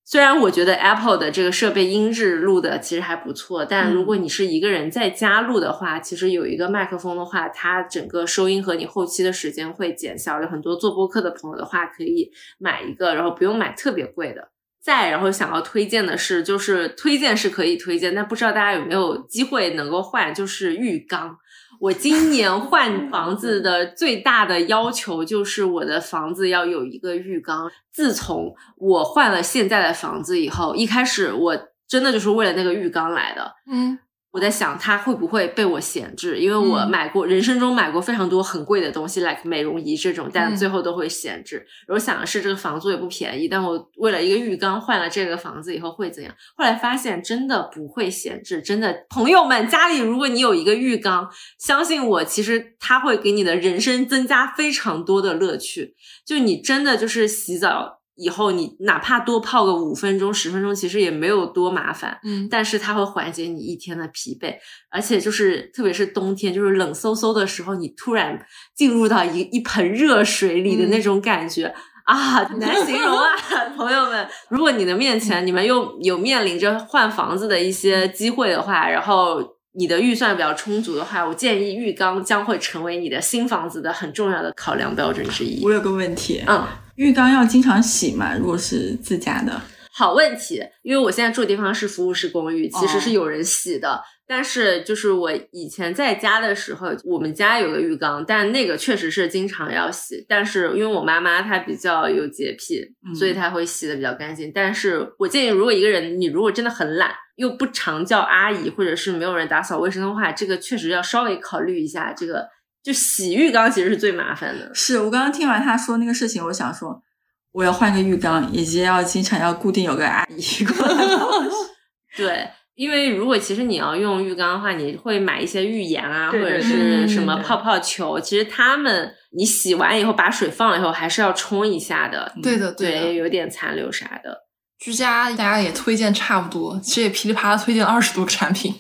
[0.09, 10.41] 虽然我觉得 Apple 的这个设备音质录的其实还不错，但如果你是一个人在家录的话，其实有一个麦克风的话，它整个收音和你后期的时间会减小。
[10.41, 14.51] 有很多做播客的朋友的话，可以买一个，然后不用买特别贵的。
[14.87, 21.37] 再然后想要推荐的是，就是推荐是可以推荐，但不知道大家有没有机会能够换，就是浴缸。
[21.81, 27.69] 我今年换房子的最大的要求就是我的房子要有一个浴缸。
[27.93, 31.59] 自从我换了现在的房子以后，一开始我
[31.89, 33.53] 真的就是为了那个浴缸来的。
[33.69, 33.99] 嗯。
[34.37, 41.67] 我在想它会不会被我闲置，因为我买过人生中买过非常多很贵的东西，like 美容仪这种，但最后都会闲置。
[41.89, 46.35] 我想的是这个房租也不便宜，但我为了一个浴缸换了这个房子以后会怎样？
[46.55, 55.95] 后来发现真的不会闲置，真的朋友们家里如果你有一个浴缸，相信我，其实它会给你的人生增加非常多的乐趣。
[56.27, 58.01] 就你真的就是洗澡。
[58.17, 62.19] 以后你哪怕多泡个五分钟、十分钟，其实也没有多麻烦。
[62.25, 64.55] 嗯，但是它会缓解你一天的疲惫，
[64.91, 68.45] 而且就是特别是冬天，就是冷飕飕的时候，你突然
[68.75, 73.27] 进入到一一盆热水里的那种感觉啊，难形容啊！
[73.77, 79.43] 朋友们，如果你的面前你们又有面临着换房子的一些机会的话，然后
[79.75, 85.63] 你的预算比较充足的话，我建议浴缸将会成为你的新房子的很重要的考量标准之一。
[85.65, 86.65] 我有个问题，嗯。
[86.97, 88.37] 浴缸要经常洗嘛？
[88.37, 89.61] 如果是自家的，
[89.93, 90.63] 好问题。
[90.83, 94.03] 因为我现在住的地方是服务式公寓，其实是有人洗的。
[94.29, 100.25] 但是就是我以前在家的时候，我们家有个浴缸，但那个确实是经常要洗。
[100.29, 102.83] 但是因为我妈妈她比较有洁癖，
[103.15, 104.51] 所以她会洗的比较干净。
[104.53, 112.13] 但是我建议，如果一个人你如果真的很懒，又不常叫阿姨，或者是没有人打扫卫生的话，这个确实要稍微考虑一下。
[112.13, 112.49] 这个
[112.87, 114.73] 就洗浴缸其实是最麻烦的。
[114.73, 117.03] 是我刚刚听完他说那个事情，我想说
[117.51, 121.05] 我要换个浴缸，以及要经常要固定有个阿姨过来。
[122.17, 122.49] 对。
[122.77, 128.21] 因为如果其实你要用浴缸的话，你会买一些浴盐啊，或者是什么泡泡球。
[128.21, 132.31] 其实他们你洗完以后把水放了以后，还是要冲一下的。
[132.43, 134.43] 对的，对，有点残留啥的。
[134.79, 138.75] 居家大家也推荐差不多，其实也噼里啪啦推荐了二十多个产品。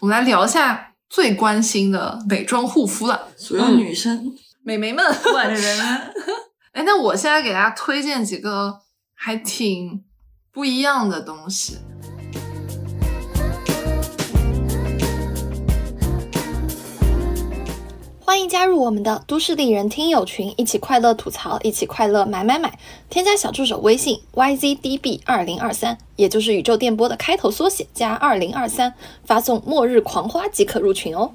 [0.00, 5.02] 我们来聊一下最关心的美妆护肤了，所有女生美眉们、
[5.34, 5.86] 美人们。
[6.72, 8.80] 哎，那我现在给大家推荐几个
[9.14, 10.04] 还挺
[10.52, 11.78] 不一样的东西。
[18.20, 22.78] 欢迎加入我们的都市丽人听友群，一起快乐吐槽，一起快乐买买买。
[23.08, 28.92] 添加小助手微信 yzdb 二零二三，也就是宇宙电波的开头缩写加二零二三，
[29.24, 31.32] 发送“末日狂花”即可入群哦。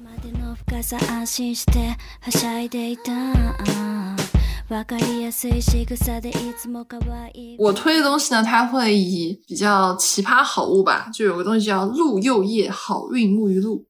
[7.58, 13.86] 我推的东西呢，它会以比较奇葩好物吧，就有个东西叫鹿柚叶好运沐浴露。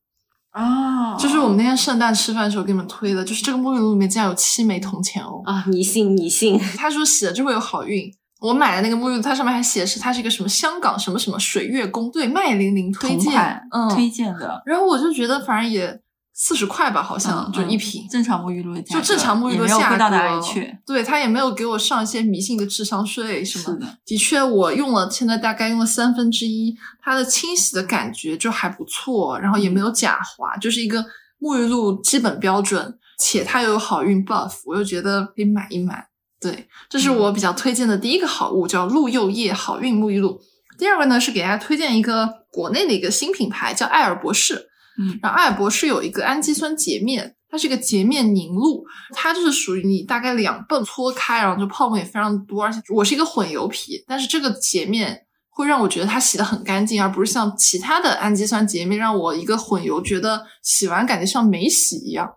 [0.50, 5.40] 啊，就是我们那天圣诞吃饭的时候给你们推的，就是这个沐浴露里面竟然有七枚铜钱哦！
[5.46, 6.58] 啊，你信你信？
[6.76, 8.12] 他说洗了就会有好运。
[8.40, 13.32] 我买的那个沐浴露，它上面还写的是它是一个什么香港什么什么水月宫对麦玲玲推荐，
[13.70, 14.62] 嗯，推荐的。
[14.66, 15.98] 然后我就觉得反正也。
[16.36, 20.76] 四十块吧，好像就一瓶正常沐浴露的就正常沐浴露价格，到哪里去？
[20.84, 23.86] 对他也没有给我上一些迷信的智商税什么的。
[24.04, 31.06] 的确，我用了，现在大概用了三分之一，它的清洗的感觉就还不错，然后也没有假滑，就是一个
[31.40, 36.04] 沐浴露基本标准，且它又有好运 buff，我又觉得可以买一买。
[36.40, 40.40] 对，这是我比较推荐的第一个好物，叫露柚叶好运沐浴露。
[40.76, 44.70] 第二个呢，是给大家推荐一个国内的一个新品牌，叫爱尔博士。
[44.96, 62.30] 嗯，然后艾尔博士有一个氨基酸洁面，它是一个洁面凝露，它就是属于你大概两泵搓开，然后就泡沫也非常多，而且我是一个混油皮，但是这个洁面会让我觉得它洗的很干净，而不是像其他的氨基酸洁面让我一个混油觉得洗完感觉像没洗一样。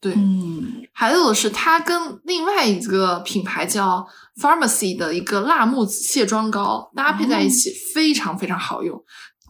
[0.00, 4.06] 对，嗯，还有的是它跟另外一个品牌叫
[4.40, 8.98] Pharmacy 的一个辣木子卸妆膏搭配在一起，非常非常好用。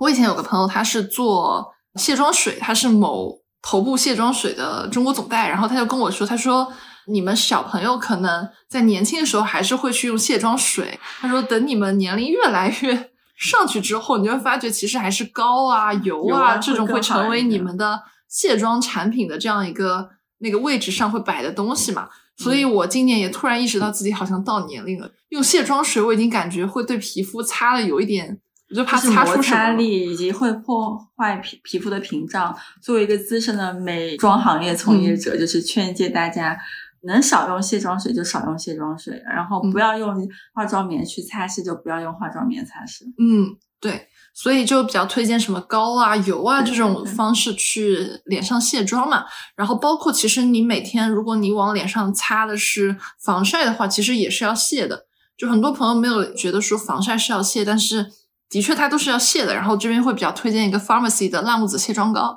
[0.00, 1.72] 我以前有个朋友，他是做。
[1.96, 6.72] 卸妆水，它是某头部卸妆水的中国总代，然后他就跟我说，他说
[7.08, 22.08] 你们小朋友可能在年轻的时候还是会去用卸妆水，他说等你们年龄越来越上去之后，你就会发觉其实还是膏啊、油啊这种会成为你们的卸妆产品的这样一个那个位置上会摆的东西嘛。
[22.36, 28.40] 所以我今年也突然意识到自己好像到年龄了，用卸妆水我已经感觉会对皮肤擦的有一点。
[28.70, 32.56] 我就怕擦出摩擦力以及会破坏皮皮肤的屏障。
[32.80, 36.56] 作为一个资深的美妆行业从业者，就是劝诫大家，
[37.02, 40.16] 能少用卸妆水就少用卸妆水，然后不要用
[40.54, 43.06] 化妆棉去擦拭就不要用化妆棉擦拭。
[43.18, 49.24] 嗯，对，所以就比较推荐什么膏啊、油啊这种方式去脸上卸妆嘛。
[49.56, 55.06] 然后包括其实你每天如果你往脸上擦的是防晒的话，其实也是要卸的。
[55.36, 58.12] 就很多朋友没有觉得说防晒是要卸，但是。
[58.50, 59.54] 的确，它都是要卸的。
[59.54, 62.36] 然后这边会比较推荐一个 Pharmacy 的辣木子卸妆膏。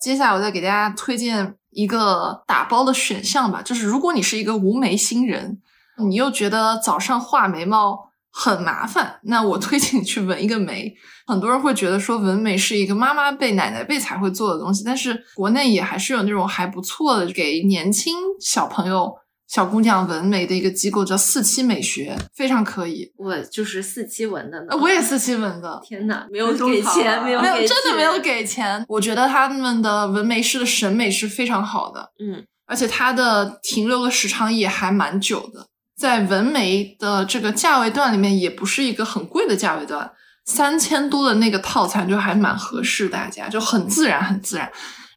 [0.00, 5.60] 接下来我再给大家推荐一个打包的选项吧，就是如果你是一个无眉新人，
[6.04, 7.96] 你又觉得早上画眉毛
[8.32, 10.92] 很麻烦，那我推荐你去纹一个眉。
[11.24, 19.14] 很多人会觉得说纹眉是一个妈妈辈、奶奶辈才会做的东西，但是国内也还是有那种还不错的给年轻小朋友。
[19.52, 23.12] 小姑娘纹眉的一个机构叫四七美学，非常可以。
[23.18, 25.78] 我就是四七纹的呢，我也四七纹的。
[25.84, 28.82] 天呐，没有给钱，没有，没有，真的没有给钱。
[28.88, 35.66] 我觉得他们的纹眉师的审美是非常好的，嗯，而且它的停留的时长也还蛮久的。
[36.00, 40.10] 在纹眉的这个价位段里面，也不是一个很贵的价位段，
[40.46, 44.72] 三千多的那个套餐就还蛮合适大家，就很自然，很自然。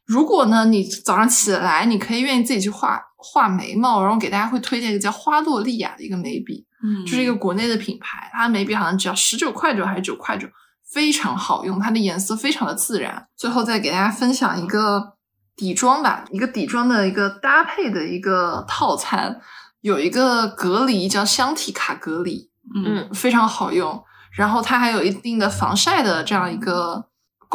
[0.06, 10.46] 如果呢，你早上起来，你可以愿意自己去画画眉毛，然后给大家会推荐一个叫花洛丽亚的一个眉笔，嗯，就是一个国内的品牌，它的眉笔好像只要十九块九还是九块九，
[10.92, 13.26] 非常好用，它的颜色非常的自然。
[13.36, 15.14] 最后再给大家分享一个
[15.56, 19.40] 底妆吧，一个底妆的一个搭配的一个套餐，
[19.80, 24.00] 有一个隔离叫香缇卡隔离，嗯，非常好用，
[24.30, 27.08] 然后它还有一定的防晒的这样一个。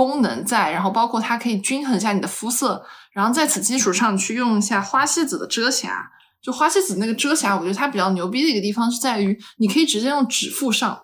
[0.06, 2.84] 功能在，然后包括它可以均衡一下你的肤色，
[3.14, 6.12] 然后在此基础上去用一下花西子的遮瑕。
[6.42, 11.04] 就花西子那个遮瑕，我觉得它比较牛逼的一个地方是在于，你可以直接用指腹上，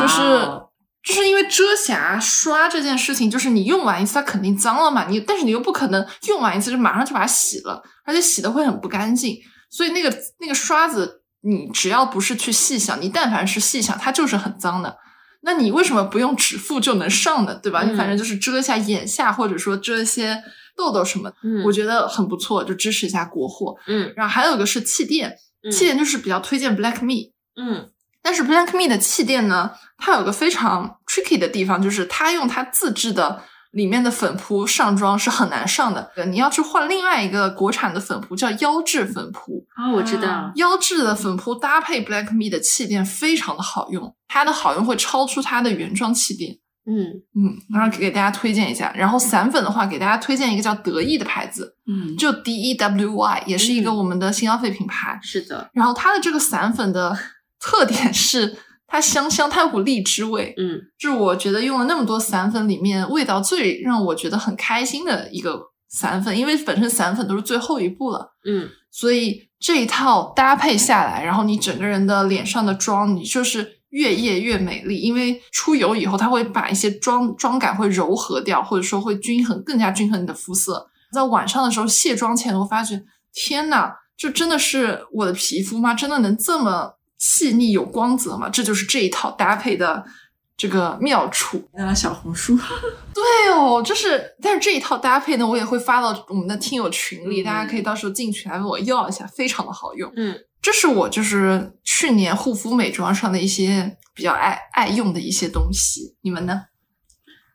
[0.00, 0.68] 就是哦
[1.02, 9.36] 就是因为遮瑕刷这件事情，就是你用完一次它肯定脏了嘛，你但是你又不可能用完一次就马上就把它洗了，而且洗的会很不干净，
[9.68, 14.96] 所以那个那个刷子，你只要不是去细想，你但凡是细想，它就是很脏的。
[15.42, 17.54] 那你为什么不用指腹就能上呢？
[17.62, 17.82] 对吧？
[17.82, 20.42] 你反正就是遮一下眼下，或者说遮一些
[20.76, 23.76] 痘痘什么的，嗯我觉得很不错，就支持一下国货。
[23.86, 27.90] 嗯然后还有一个是气垫，嗯气垫就是比较推荐 Black Me，嗯
[28.22, 33.42] 但是 Black Me 的气垫呢，它有个非常 tricky 的地方，就是它用它自制的
[33.72, 36.10] 里面的粉扑上妆是很难上的。
[36.28, 39.66] 你要去换另外一个国产的粉扑，叫妖质粉扑。
[39.74, 46.58] 啊，我知道啊，妖质的粉扑搭配 Black Me 的气垫非常的好用，它的好用会超出它的原装气垫。
[46.84, 47.06] 嗯
[47.36, 48.92] 嗯，然后给大家推荐一下。
[48.96, 55.16] 然后散粉的话，给大家推荐一个叫得意的牌子，嗯，就 D E W Y，也是一个嗯我们的新消费品牌。
[55.22, 57.16] 是的，然后它的这个散粉的
[57.60, 58.58] 特点是
[58.92, 80.86] 它香香，它有股荔枝味，嗯是我觉得用了那么多散粉里面味道最让我觉得很开心的一个散粉，因为本身散粉都是最后一步了，嗯所以这一套搭配下来，然后你整个人的脸上的妆，你就是越夜越美丽，因为出油以后，它会把一些妆妆感会柔和掉，或者说会均衡更加均衡你的肤色。
[81.10, 85.94] 在晚上的时候卸妆前，我发觉天呐，这真的是我的皮肤吗？
[85.94, 88.48] 真的能这么细腻有光泽嘛？
[88.48, 90.04] 这就是这一套搭配的
[90.56, 91.62] 这个妙处。
[91.72, 92.58] 看了小红书，
[93.14, 100.12] 对哦，就是，但是这一套搭配呢，我也会发到我们的听友群里，嗯大家可以到时候进群来问我要一下，非常的好用。
[100.16, 106.62] 嗯这是我就是去年护肤美妆上的一些比较爱爱用的一些东西，你们呢？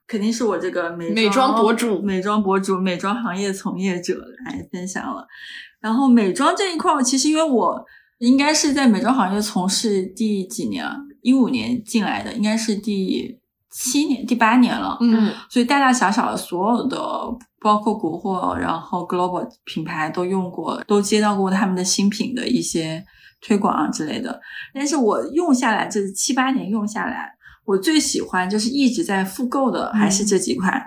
[0.08, 4.14] 肯定是我这个美美妆博主美妆博主、美妆行业从业者
[4.46, 5.28] 来分享了。
[5.82, 7.86] 然后美妆这一块儿，其实因为我
[8.20, 10.98] 应该是在美妆行业从事第几年啊？
[11.22, 13.40] 一五年进来的，应该是第
[13.70, 14.98] 七年、第八年了。
[15.02, 16.98] 嗯所以大大小小的所有的，
[17.60, 23.04] 包括国货，然后 global 品牌都用过，都接到过他们的新品的一些
[23.42, 24.40] 推广啊之类的。
[24.74, 27.37] 但是我用下来这七八年用下来，
[27.68, 30.82] 我最喜欢就是一直在复购的还是这几款。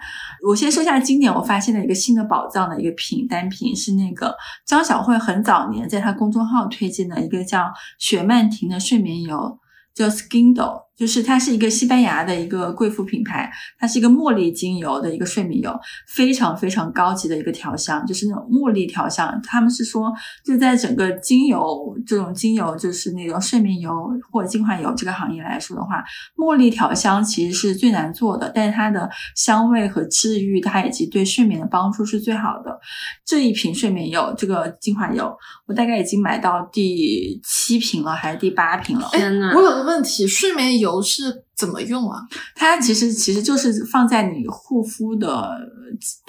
[0.49, 4.35] 我先说一下今年我发现了一个新的宝藏的一个品单品，是那个
[4.66, 9.59] 张小慧很早年在她公众号推荐的一个叫雪曼婷的睡眠油。
[9.93, 15.74] 叫 Skindo，就是它是一个西班牙的一个贵妇品牌，它是一个茉莉精油的一个睡眠油，
[16.07, 19.40] 非常非常高级的一个调香，就是那种茉莉调香。
[19.42, 20.12] 他们是说，
[20.44, 23.90] 就在整个精油这种精油，就是那种睡眠油
[24.30, 26.05] 或者精华油这个行业来说的话，
[26.36, 32.78] 茉莉调香其实是最难做的，但是它的香味和治愈，它以及对睡眠的帮助是最好的。
[33.24, 35.34] 这一瓶睡眠油，这个精华油，
[35.66, 39.09] 我大概已经买到第七瓶了，还是第八瓶了？
[39.12, 42.22] 天呐，我有个问题，睡眠油是怎么用啊？
[42.57, 45.51] 它其实其实就是放在你护肤的，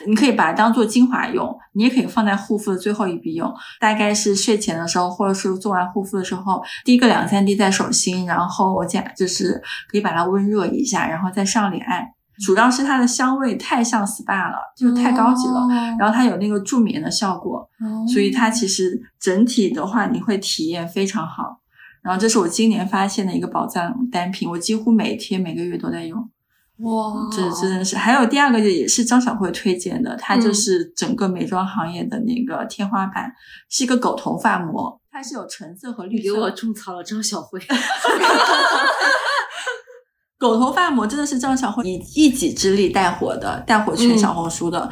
[0.05, 3.49] 你可以把它当做精华用，你也可以放在护肤的最后一笔用。
[3.79, 11.81] 大概是睡前的时候，或者是做完护肤的时候，滴个两三滴在手心，然后我加就是可以把它温热一下，然后再上脸。
[12.43, 15.59] 主要是它的香味太像 SPA 了，就是太高级了。
[15.59, 15.67] 哦
[15.99, 21.60] 然后它有那个助眠的效果，后所以它其实整体的话，你会体验非常好。
[22.01, 26.29] 然后这是我今年发现的一个宝藏单品，我几乎每天每个月都在用。
[26.77, 33.31] 哇，这真的是，还有第二个也是张小慧推荐的，它就嗯是整个美妆行业的那个天花板，
[33.69, 36.33] 是一个狗头发膜，它是有橙色和绿色。
[36.33, 37.59] 给我种草了张小慧，
[40.39, 44.91] 狗头发膜真的是张小慧以一己之力带火的，带火全小红书的。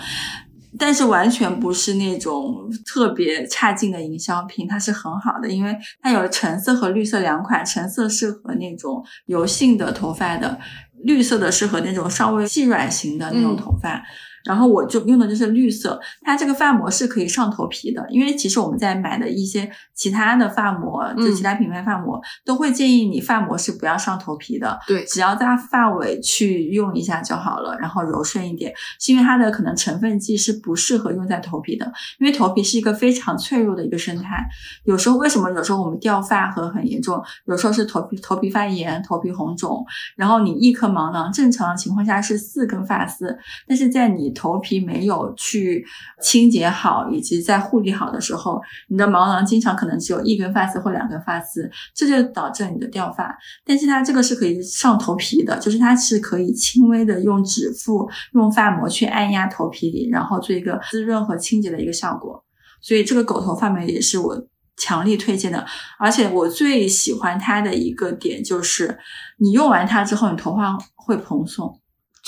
[0.78, 10.60] 但是完全不是那种特别差劲的营销品，它是很好的，因为它有橙色和绿色两款，橙色适合那种油性的头发的，
[11.04, 14.04] 绿色的适合那种稍微细软型的那种头发。
[14.50, 31.86] 然后我就用的就是绿色，它这个发膜是可以上头皮的，因为其实我们在买的一些其他的发膜，就嗯其他品牌发膜，都会建议你发膜是不要上头皮的，对只要在发尾去用一下就好了，然后柔顺一点，是因为它的可能成分剂是不适合用在头皮的，
[32.20, 34.44] 因为头皮是一个非常脆弱的一个生态，
[34.86, 39.86] 有时候为什么有时候我们掉发和很严重，有时候是头皮头皮发炎、头皮红肿，
[40.16, 43.38] 然后你一颗毛囊，正常情况下是四根发丝，
[43.68, 45.86] 但是在你头皮没有去
[46.22, 53.38] 清洁好以及在护理好的时候，你的毛囊经常可能只有一根发丝或两根发丝，这就导致你的掉发。
[53.66, 62.42] 但是它这个是可以上头皮的，就是它是可以轻微的用指腹用发膜去按压头皮里，然后做一个滋润和清洁的一个效果。
[62.82, 65.66] 所以这个狗头发膜也是我强力推荐的，
[66.00, 68.98] 而且我最喜欢它的一个点就是，
[69.40, 71.82] 你用完它之后，你头发会蓬松，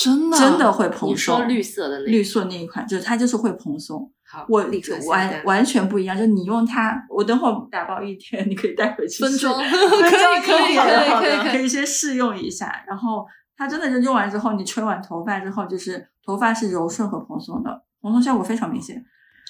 [0.04, 1.48] 真的真的会蓬你说松。
[1.48, 6.18] 绿色的那绿色那一款，就是它就是会蓬松，好，我立刻完完全不一样。
[6.18, 10.76] 就你用它，我等会儿打包一天，你可以带回去试分装可以可以可以
[11.20, 12.84] 可以可可以以先试用一下。
[12.88, 13.26] 然后
[13.56, 19.04] 它真的就用完之后，你吹完头发之后，就是头发是柔顺和蓬松的，蓬松效果非常明显。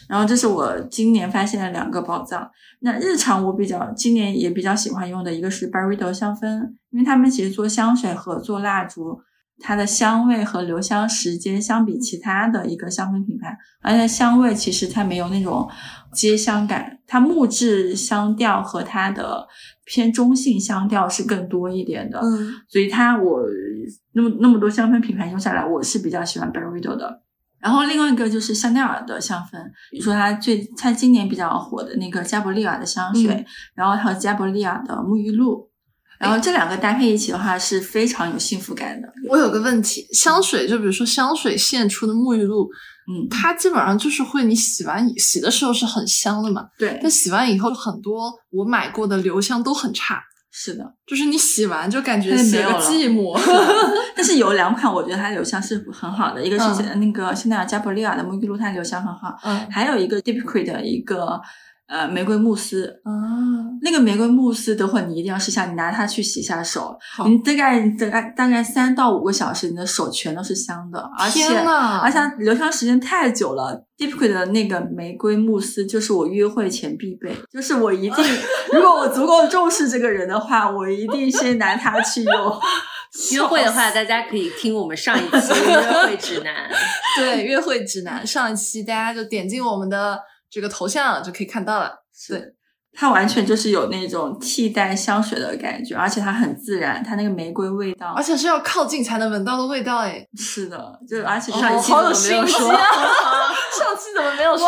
[0.10, 2.50] 然后这是我今年发现的两个宝藏。
[2.80, 9.22] 那日常我比较今年也比较喜欢用的一个是 Byredo 香氛，因为他们其实做香水和做蜡烛，
[9.62, 15.70] 它的香味和留香时间相比其他的一个香氛品牌，而且香味其实它没有那种
[16.12, 19.48] 街香感，它木质香调和它的
[19.86, 22.20] 偏中性香调是更多一点的。
[22.20, 23.42] 嗯，所以它我
[24.14, 27.22] 那么那么多香氛品牌用下来，我是比较喜欢 Byredo 的。
[27.60, 33.46] 然后另外一个就是香奈儿的香氛，比如说它最它今年比较火的那个加伯利亚的香水，嗯
[33.76, 35.70] 然后还有加伯利亚的沐浴露，
[36.22, 39.08] 然后这两个搭配一起的话是非常有幸福感的。
[39.28, 42.70] 我有个问题，香水就比如说香水现出的沐浴露，
[43.08, 50.86] 嗯，它基本上就是会你洗完洗的时候是很香的嘛，对但，洗完以后很多我买过的留香都很差，是的。
[51.08, 53.40] 就是你洗完就感觉洗了个没有了寂寞。
[54.16, 61.42] 但是有两款我觉得它留香是很好的，一个是嗯那个香奈儿加伯利亚的沐浴露，它留香很好，嗯还有一个 Deep Creek 的一个
[61.92, 63.12] 呃玫瑰慕斯，啊，
[63.82, 71.44] 那个玫瑰慕斯，等会儿你一定要试一下，你拿它去洗一下手，你大概大概大概三到五个小时，你的手全都是香的，而且
[72.02, 73.86] 而且留香时间太久了。
[74.02, 78.26] Creek 的那个玫瑰慕斯就是我约会前必备，就是我一定，
[78.74, 82.60] 如果我足够重视这个人的话，我一定先拿它去用。
[83.34, 86.68] 约会的话，大家可以听我们上一期约会指南。
[87.20, 90.18] 对，约会指南上一期大家就点进我们的
[90.52, 92.04] 这个头像就可以看到了。
[92.28, 92.54] 对，
[92.94, 102.68] 它完全就是有那种替代香水的感觉，而且它很自然，它那个玫瑰味道而且是要靠近才能闻到的味道，哎，是的，就而且哦上一期好有怎么没有说？
[103.80, 104.68] 上期怎么没有说？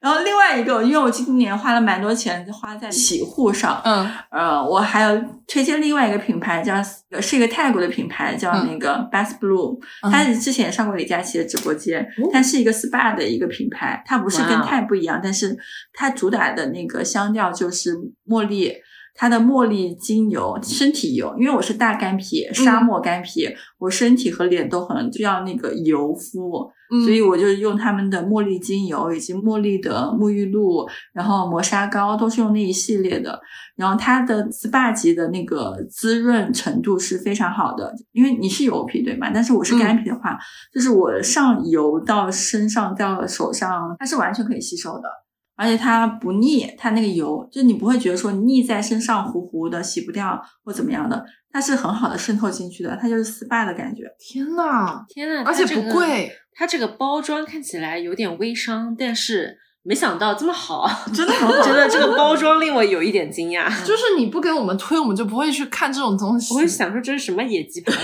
[0.00, 4.08] 然后另外一个，因为我今年花了蛮多钱花在洗护上，嗯。
[4.30, 6.82] 呃，我还有推荐另外一个品牌，叫
[7.20, 8.68] 是一个泰国的品牌，叫嗯。
[8.70, 10.10] 那个 Bath Blue，、嗯。
[10.12, 15.56] 它之前也上过李佳琦的直播间，它是一个 SPA 的一个品牌，它不是跟泰不一样，但是
[15.92, 17.96] 它主打的那个香调就是
[18.26, 18.74] 茉莉。
[19.20, 33.40] 它的茉莉精油身体油，因为我是大干皮，沙漠干皮，我身体和脸都很需要那个油敷，嗯，所以我就用他们的茉莉精油以及茉莉的沐浴露，然后磨砂膏都是用那一系列的。
[33.76, 39.30] 然后它的 SPA 级的那个滋润程度是非常好的，因为你是油皮对吗？
[39.32, 40.36] 但是我是干皮的话，
[40.74, 45.08] 就是我上油到身上到手上，它是完全可以吸收的。
[45.56, 54.04] 而且它不腻，它那个油就你不会觉得说腻在身上糊糊的洗不掉或怎么样的，它是很好的渗透进去的，它就是 SPA 的感觉。
[54.20, 63.68] 天呐，天呐，而且不贵，它这个包装看起来有点微商，但是没想到这么好， 真的很好，真的这个包装令我有一点惊讶。
[63.86, 66.52] 就是你不给我们推，我们就不会去看这种东西。
[66.52, 67.92] 我会想说这是什么野鸡牌？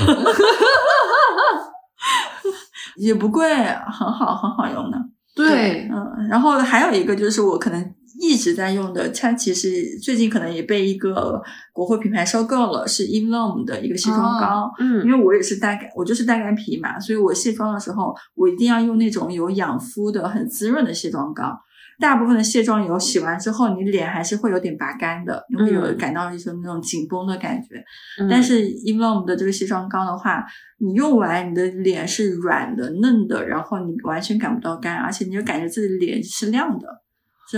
[2.96, 4.96] 也不贵，很好，很好用的。
[5.34, 11.42] 对，嗯，然后还有一个就是我可能一直在用的，它其实最近可能也被一个
[11.72, 14.70] 国货品牌收购了，是 e v l o m 的一个卸妆膏。
[14.78, 21.58] 嗯因为我也是大干，我就是大干皮嘛，所以我卸妆的时候，我一定要用那种有养肤的、很滋润的卸妆膏。
[22.00, 27.76] 大部分的卸妆油洗完之后，你脸还是会有点拔干的，你会有嗯感到一种那种紧绷的感觉。
[28.20, 30.44] 嗯但是 e v l o m 的这个卸妆膏的话，
[30.78, 36.88] 你用完你的脸是软的、嫩的，然后你完全感不到干，而且你就感觉自己的脸是亮的，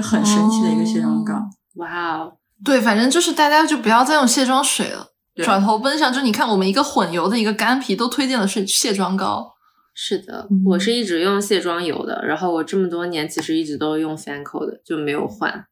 [0.01, 1.35] 是很神奇的一个卸妆膏。
[1.35, 2.33] 哦哇哦，
[2.65, 5.09] 对，反正就是大家就不要再用卸妆水了，
[5.45, 9.53] 转头奔向就你看我们一个混油的一个干皮都推荐的是卸妆膏。
[9.95, 15.67] 是的嗯，我是一直用卸妆油的，然后我这么多年其实一直都用 Fanco 的，就没有换。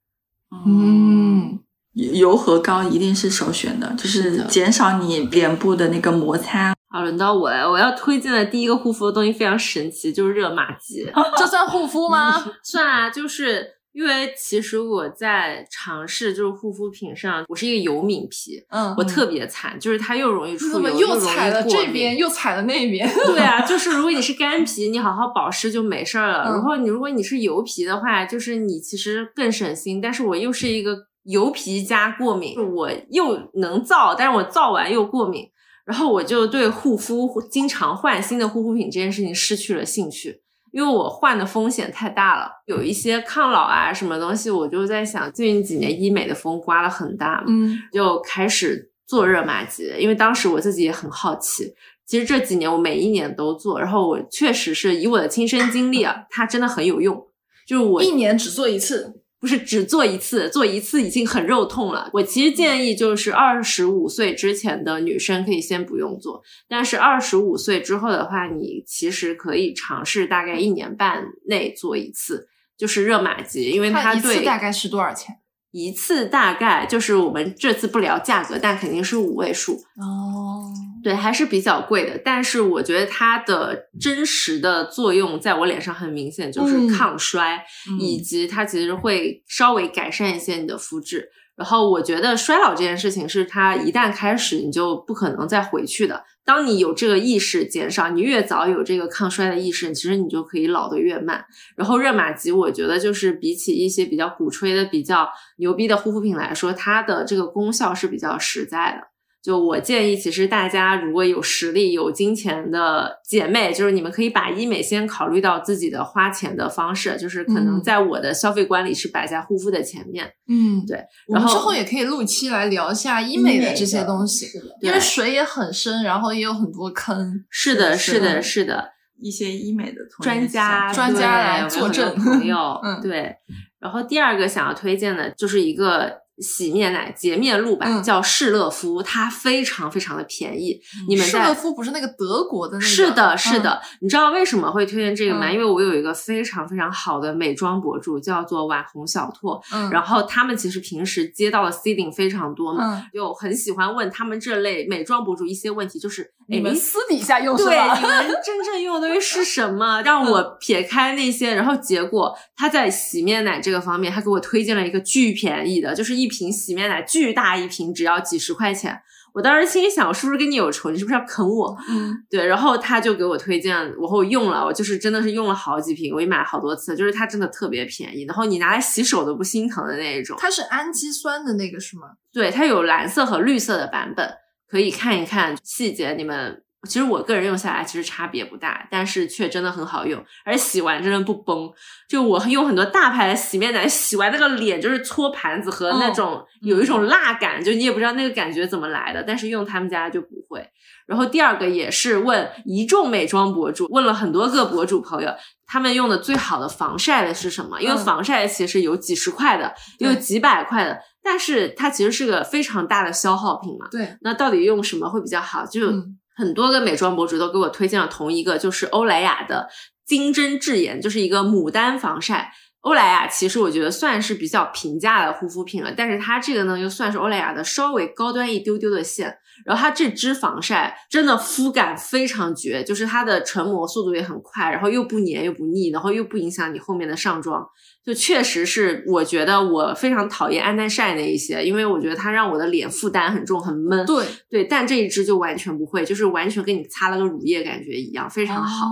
[0.66, 1.59] 嗯，
[1.95, 6.75] 油和膏一定是首选的，就是减少你脸部的那个摩擦。
[6.91, 11.11] 好，轮到我了，我要推荐的第一个护肤的东西非常神奇，就是热玛吉。
[11.38, 12.45] 这算护肤吗？
[12.63, 23.08] 算啊，就是因为其实我在尝试就是护肤品上，我是一个油敏皮，嗯我特别惨，就是它又容易出油，怎么又容踩了这边，又踩了那边？
[23.26, 26.45] 对啊， 就是如果你是干皮，你好好保湿就没事儿了。
[26.49, 30.00] 嗯然后你如果你是油皮的话，就是你其实更省心。
[30.00, 35.49] 但是我又是一个油皮加过敏，我又能造，但是我造完又过敏，
[35.87, 40.41] 然后我就对护肤经常换新的护肤品这件事情失去了兴趣。
[40.75, 51.72] 因为我患的风险太大了，有一些抗老啊什么东西，我就在想，最近几年医美的风刮了很大嘛，嗯就开始做热玛吉，因为当时我自己也很好奇。
[52.05, 57.25] 其实这几年我每一年都做，然后我确实是以我的亲身经历啊，它真的很有用。
[57.64, 62.08] 就是我一年只做一次，不是只做一次，做一次已经很肉痛了。
[62.14, 72.49] 我其实建议就是二十五岁之前的女生可以先不用做，但是二十五岁之后的话，你其实可以尝试大概一年半内做一次，
[72.79, 75.37] 就是热玛吉，因为它一对次大概是多少钱？
[75.72, 80.72] 一次大概就是我们这次不聊价格，但肯定是五位数，哦，
[81.05, 82.18] 对，还是比较贵的。
[82.25, 87.63] 但是我觉得它的真实的作用在我脸上很明显，就是嗯抗衰，
[88.01, 91.29] 以及它其实会稍微改善一些你的肤质。
[91.57, 96.25] 然后我觉得衰老这件事情是它一旦开始，你就不可能再回去的。
[96.45, 101.45] 当你有这个意识减少，你越早有这个抗衰的意识，其实你就可以老得越慢。
[101.76, 105.29] 然后热玛吉，我觉得就是比起一些比较鼓吹的、比较
[105.59, 109.13] 牛逼的护肤品来说，它的这个功效是比较实在的。
[109.45, 120.33] 就我建议，其实大家如果有实力、有金钱的姐妹，就是你们可以把医美先考虑到自己的花钱的方式，就是可能嗯在我的消费观里是摆在护肤的前面。
[120.49, 120.99] 嗯，对。
[121.29, 124.46] 我们然后之后也可以录期来聊一下医美的这些东西，
[124.80, 127.45] 因为水也很深，然后也有很多坑。
[127.50, 128.95] 是的，是是的，是的。
[129.21, 133.37] 一些医美的从专家专家来作证朋友， 嗯对。
[133.79, 140.81] 然后第二个想要推荐的就是一个洗面奶洁面露吧，嗯叫士乐肤，它非常非常的便宜。
[141.09, 142.87] 你们在施乐肤不是那个德国的那个？
[142.87, 145.49] 是的，是嗯的，你知道为什么会推荐这个吗？
[145.49, 160.03] 嗯因为我有一个非常非常好的美妆博主，叫做网红小拓，嗯，然后他们其实平时接到的 seeding 非常多嘛，嗯，就很喜欢问他们这类美妆博主一些问题，就是你们私底下用是对，你们真正用的东西是什么？
[160.03, 169.01] 让我撇开那些，然后结果他在洗面奶这个方面，他给我推荐了一个巨便宜的，就是一瓶洗面奶巨大一瓶，只要几十块钱。
[169.33, 170.91] 我当时心里想，我是不是跟你有仇？
[170.92, 171.76] 你是不是要坑我？
[171.88, 180.37] 嗯，对，然后他就给我推荐，我后用了，我就是真的是用了好几瓶，我也买了好多次，就是它真的特别便宜，然后你拿来洗手都不心疼的那一种。
[180.38, 182.11] 它是氨基酸的那个是吗？
[182.33, 184.33] 对，它有蓝色和绿色的版本，
[184.68, 186.13] 可以看一看细节。
[186.13, 191.71] 你们其实我个人用下来其实差别不大，但是却真的很好用，而且洗完真的不崩。
[192.09, 200.65] 就我用很多大牌的洗面奶，洗完那个脸就是搓盘子和那种、有一种辣感，就你也不知道那个感觉怎么来的，但是用他们家就不会。
[201.07, 205.31] 然后第二个也是问一众美妆博主，问了很多个博主朋友，
[205.67, 207.81] 他们用的最好的防晒的是什么？
[207.81, 213.87] 因为嗯防晒其实有几十块的，也有几百块的，但是它其实是个非常大的消耗品嘛。
[213.91, 215.67] 对，那到底用什么会比较好？
[215.67, 219.69] 就嗯很多个美妆博主都给我推荐了同一个，就是欧莱雅的
[220.05, 222.53] 金针智颜，就是一个牡丹防晒。
[222.81, 229.39] 欧莱雅其实我觉得算是比较平价的护肤品了，但是它这个呢又算是欧莱雅的稍微高端一丢丢的线。
[229.65, 237.65] 然后它这支防晒真的肤感非常绝，就是它的成膜速度也很快，然后又不粘又不腻，然后又不影响你后面的上妆。
[238.05, 244.05] 就确实是，我觉得我非常讨厌安耐晒那一些，因为我觉得它让我的脸负担很重，很闷。
[244.05, 248.87] 对，对，但这一支就完全不会，就是完全跟你擦了个乳液感觉一样，非常好。
[248.87, 248.91] 哦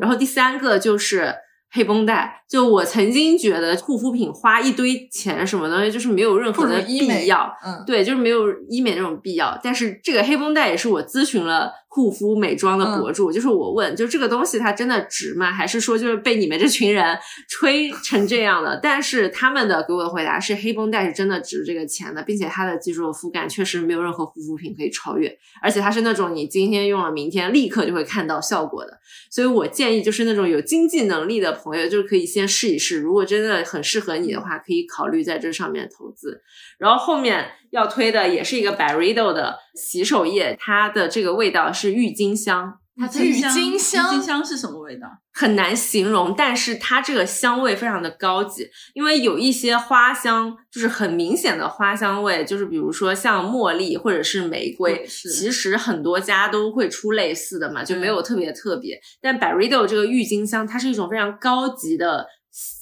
[0.00, 1.34] 然后第三个就是
[1.72, 7.52] 黑绷带，就我曾经觉得护肤品花一堆钱什么东西，就是没有任何的必要。
[7.64, 9.58] 嗯，对，就是没有医美那种必要。
[9.60, 15.50] 但是这个黑绷带也是我咨询了护肤美妆的博主，就是我问，就这个东西它真的值吗？
[15.50, 18.78] 还是说就是被你们这群人 吹成这样的？
[18.82, 29.00] 但是他们的给我的回答是，黑绷带是真的值这个钱的，并且它的技术肤感确实没有任何护肤品可以超越，而且它是那种你今天用了，明天立刻就会看到效果的。
[29.30, 33.00] 所以我建议就是那种有经济能力的朋友，就是可以先试一试。
[33.00, 36.42] 如果真的很适合你的话，可以考虑在这上面投资。
[36.78, 44.14] 然后后面要推的也是一个 Byredo 的洗手液，它的这个味道是郁金香，它郁金香？
[44.14, 44.44] 郁金香？
[44.44, 45.06] 是什么味道？
[45.32, 58.98] 很难形容，但是它这个香味非常的高级，因为有一些花香就是很明显的花香味，就是比如说像茉莉或者是玫瑰，其实很多家都会出类似的嘛，就没有特别特别。
[59.20, 62.26] 但 Byredo 这个郁金香，它是一种非常高级的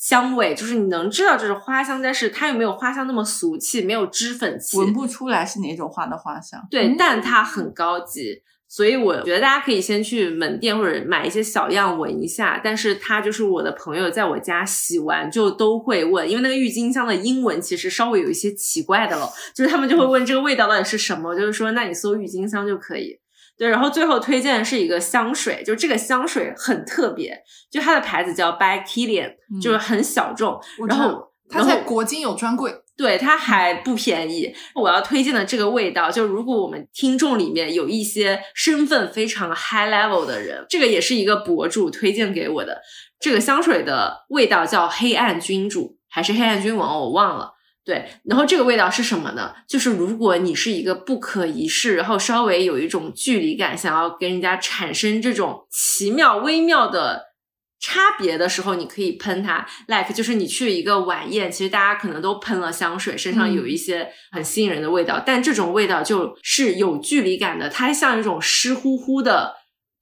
[0.01, 6.61] 香味，就是你能知道这是花香，但是它又没有花香那么俗气，没有脂粉气，闻不出来是哪种花的花香。
[6.71, 8.43] 对，嗯但它很高级。
[8.69, 23.17] 所以我觉得大家可以先去门店或者买一些小样闻一下，但是它就是我的朋友在我家洗完就都会问，因为那个郁金香的英文其实稍微有一些奇怪的了，就是他们就会问这个味道到底是什么，就是说那你搜郁金香就可以。
[23.59, 34.55] 对，然后最后推荐的是一个香水，就这个香水很特别，就它的牌子叫 By Kilian，、嗯就是很小众，然后它在国金有专柜，对，它还不便宜。
[34.75, 42.83] 我要推荐的这个味道，就如果我们听众里面有一些身份非常 high level 的人，这个也是一个博主推荐给我的。
[43.19, 47.56] 这个香水的味道叫黑暗君主，还是黑暗君王，我忘了。
[47.87, 49.55] 对，然后这个味道是什么呢？
[49.69, 57.27] 就是如果你是一个不可一世，然后稍微有一种距离感，想要跟人家产生这种奇妙微妙的
[57.79, 59.65] 差别的时候，你可以喷它。
[59.87, 69.55] like 就是你去一个晚宴，其实大家可能都喷了香水，身上有一些很吸引人的味道，但这种味道就是有距离感的，它像一种湿乎乎的。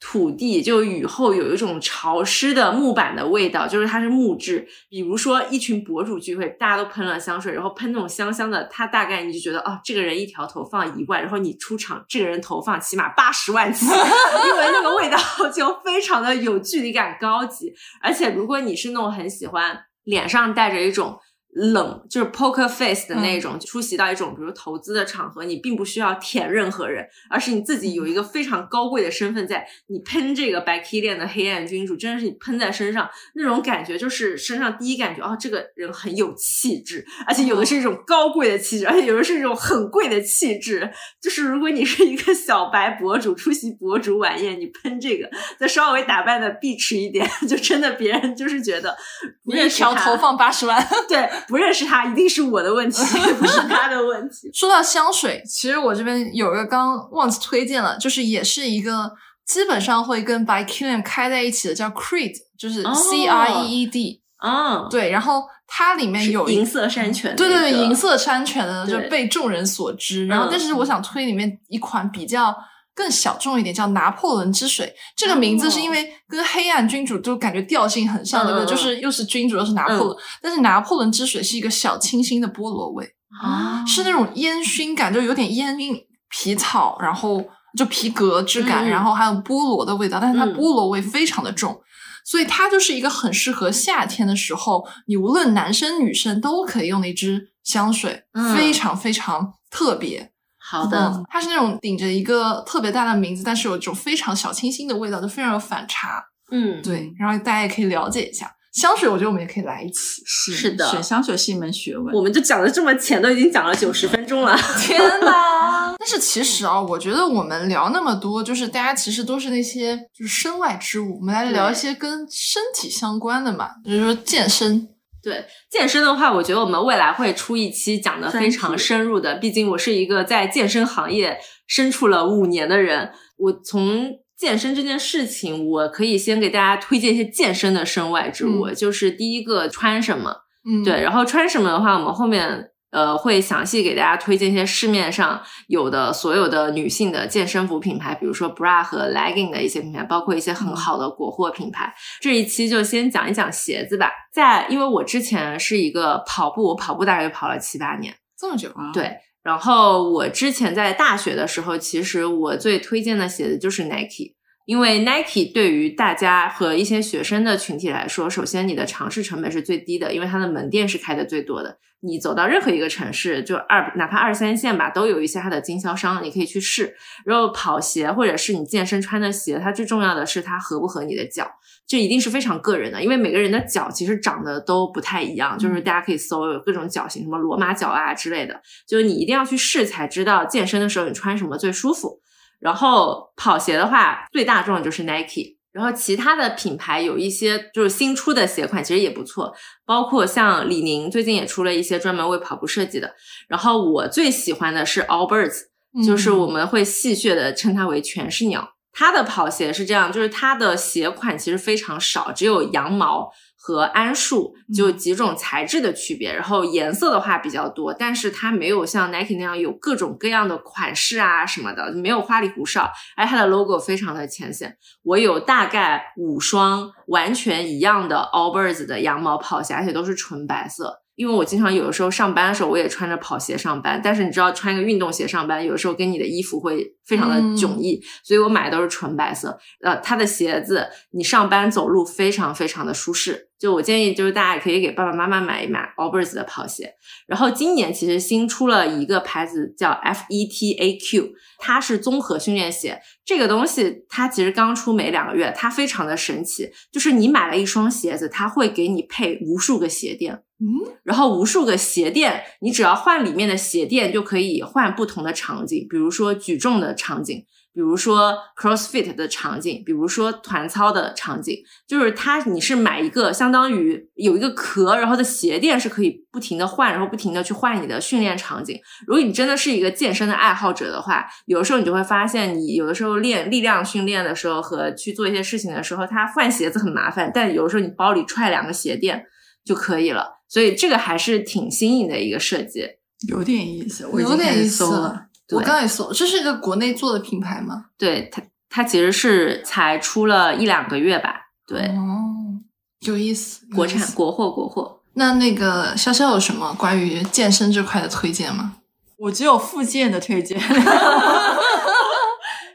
[0.06, 4.68] 土地就雨后有一种潮湿的木板的味道，就是它是木质。
[4.90, 15.16] 比如说一群博主聚会，大家都喷了香水，然后喷那种香香的，它大概你就觉得哦，这个人一条头放一万，然后你出场，这个人投放起码八十万起， 因为那个味道
[15.50, 17.72] 就非常的有距离感、高级。
[18.02, 21.18] 而且如果你是那种很喜欢脸上带着一种
[21.54, 29.64] 冷，就是 poker face 的那种，出席到一种比如投资的场合，你并不需要舔任何人，而是你自己有一个非常高贵的身份在。
[29.86, 40.90] 你喷这个白 K 恋的黑暗君主，真的是你喷在身上那种感觉，就是身上第一感觉哦，这个人很有气质，而且有的是一种高贵的气质，而且有的是一种很贵的气质。
[41.22, 48.96] 就是如果你是一个小白博主，出席博主晚宴，你喷这个，再稍微打扮的碧池一点，就真的别人就是觉得
[49.44, 50.84] 不一条头放八十万。
[51.08, 53.02] 对， 不认识他一定是我的问题，
[53.38, 54.50] 不是他的问题。
[54.52, 59.12] 说到香水，其实我这边有一个刚忘记推荐了，就是也是一个
[59.46, 64.22] 基本上会跟 By Kilian 开在一起的，叫 Creed，就是哦 C R E E D。
[64.46, 70.26] 嗯，对，然后它里面有银色山泉、对对对，银色，山泉的就被众人所知。
[70.26, 72.54] 然后，嗯但是我想推里面一款比较
[72.94, 74.94] 更小众一点，叫拿破仑之水。
[75.16, 78.66] 这个名字是因为跟黑暗君主就感觉调性很像，对不对？
[78.66, 83.04] 就是又是君主又是拿破仑，但是拿破仑之水是一个小清新的菠萝味，
[83.42, 85.96] 啊是那种烟熏感，就有点烟熏
[86.30, 87.44] 皮草，然后
[87.76, 91.80] 就皮革质感，然后还有菠萝的味道，但是它嗯菠萝味非常的重。
[92.26, 100.30] 所以它就是一个很适合夏天的时候，你无论男生女生都可以用的一支香水，嗯非常非常特别。
[100.66, 106.24] 好的，嗯它是那种顶着一个特别大的名字，但是有一种非常小清新的味道，就非常有反差。
[106.50, 110.22] 嗯，对，然后大家也可以了解一下香水，我觉得我们也可以来一起。
[110.26, 112.14] 是是的选香水是一门学问。
[112.14, 114.56] 我们就讲的这么浅，都已经讲了九十分钟了。
[114.80, 115.94] 天呐！
[115.98, 124.88] 但是其实啊，我觉得我们聊那么多，就是大家其实都是那些就是身外之物，我们来聊一些跟身体相关的嘛，比如说健身。
[125.24, 129.36] 对健身的话，我觉得我们未来会出一期讲的非常深入的。
[129.36, 140.34] 毕竟我是一个在健身行业身处了五年的人，我从健身这件事情，我可以先给大家推荐一些健身的身外之物，嗯就是第一个穿什么，
[140.68, 151.92] 嗯，对，然后穿什么的话，我们后面呃会详细给大家推荐一些市面上有的所有的女性的健身服品牌，比如说 bra 和 legging 的一些品牌，包括一些很好的国货品牌。
[152.20, 154.12] 这一期就先讲一讲鞋子吧。
[154.32, 159.10] 在因为我之前是一个跑步，我跑步大概跑了七八年，这么久啊，对。
[159.42, 164.34] 然后我之前在大学的时候，其实我最推荐的鞋子就是 Nike。
[164.64, 171.76] 因为 Nike 对于大家和一些学生的群体来说，首先你的尝试成本是最低的，因为它的门店是开的最多的。
[172.04, 176.94] 你走到任何一个城市，就二哪怕二三线吧，都有一些它的经销商，你可以去试。
[177.24, 181.50] 然后跑鞋或者是你健身穿的鞋，它最重要的是它合不合你的脚，
[181.86, 192.20] 这一定是非常个人的，因为每个人的脚其实长得都不太一样，就是大家可以搜有各种脚型，什么罗马脚啊之类的，就是你一定要去试才知道健身的时候你穿什么最舒服。
[192.60, 195.53] 然后跑鞋的话，最大众的就是 Nike。
[195.74, 199.52] 然后其他的品牌有一些就是新出的鞋款，其实也不错，
[199.84, 203.12] 包括像李宁最近也出了一些专门为跑步设计的。
[203.48, 205.62] 然后我最喜欢的是 Allbirds，
[206.06, 208.70] 就是我们会戏谑的称它为全是鸟。
[208.92, 213.28] 它的跑鞋是这样，就是它的鞋款其实非常少，只有羊毛
[213.66, 216.30] 和桉树，就几种材质的区别。
[216.34, 222.92] 然后颜色的话比较多，但是它没有像 Nike 那样有各种各样的款式啊什么的，没有花里胡哨。
[223.16, 224.76] 而它的 logo 非常的浅显。
[225.02, 231.00] 我有大概五双完全一样的 Allbirds 的羊毛跑鞋，而且都是纯白色。
[231.16, 239.58] 因为我经常有的时候上班的时候，我也穿着跑鞋上班，但是你知道穿一个运动鞋上班，有的时候跟你的衣服会非常的迥异，所以我买的都是纯白色。
[239.82, 246.94] 呃，它的鞋子你上班走路非常非常的舒适，就我建议就是大家也可以给爸爸妈妈买一买 Allbirds 的跑鞋。
[247.26, 253.00] 然后今年其实新出了一个牌子叫 FETAQ，它是综合训练鞋。
[253.24, 260.42] 这个东西它其实刚出没两个月，它非常的神奇，就是你买了一双鞋子，它会给你配无数个鞋垫。
[260.60, 278.78] 嗯，然后无数个鞋垫，你只要换里面的鞋垫就可以换不同的场景，比如说举重的场景，比如说 CrossFit 的场景，比如说团操的场景，就是它你是买一个相当于有一个壳，然后的鞋垫是可以不停的换，然后不停的去换你的训练场景。
[279.06, 289.24] 如果你真的是一个健身的爱好者的话，有的时候你就会发现，你有的时候练力量训练的时候和去做一些事情的时候，它换鞋子很麻烦，但有的时候你包里揣两个鞋垫
[289.64, 290.40] 就可以了。
[290.48, 292.86] 所以这个还是挺新颖的一个设计，
[293.26, 295.26] 有点意思，我已有经搜了。。
[295.50, 297.86] 我对刚也搜，这是一个国内做的品牌吗？
[297.98, 302.56] 对它它其实是才出了一两个月吧，对，哦，
[303.00, 305.00] 有意思，国产国货国货。
[305.14, 308.76] 那那个潇潇有什么关于健身这块的推荐吗？
[309.18, 310.58] 我只有复健的推荐，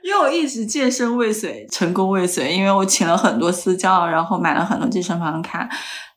[0.03, 5.67] 因为我一直健身未遂，成功未遂，因为我请了很多私教，然后买了很多健身房卡，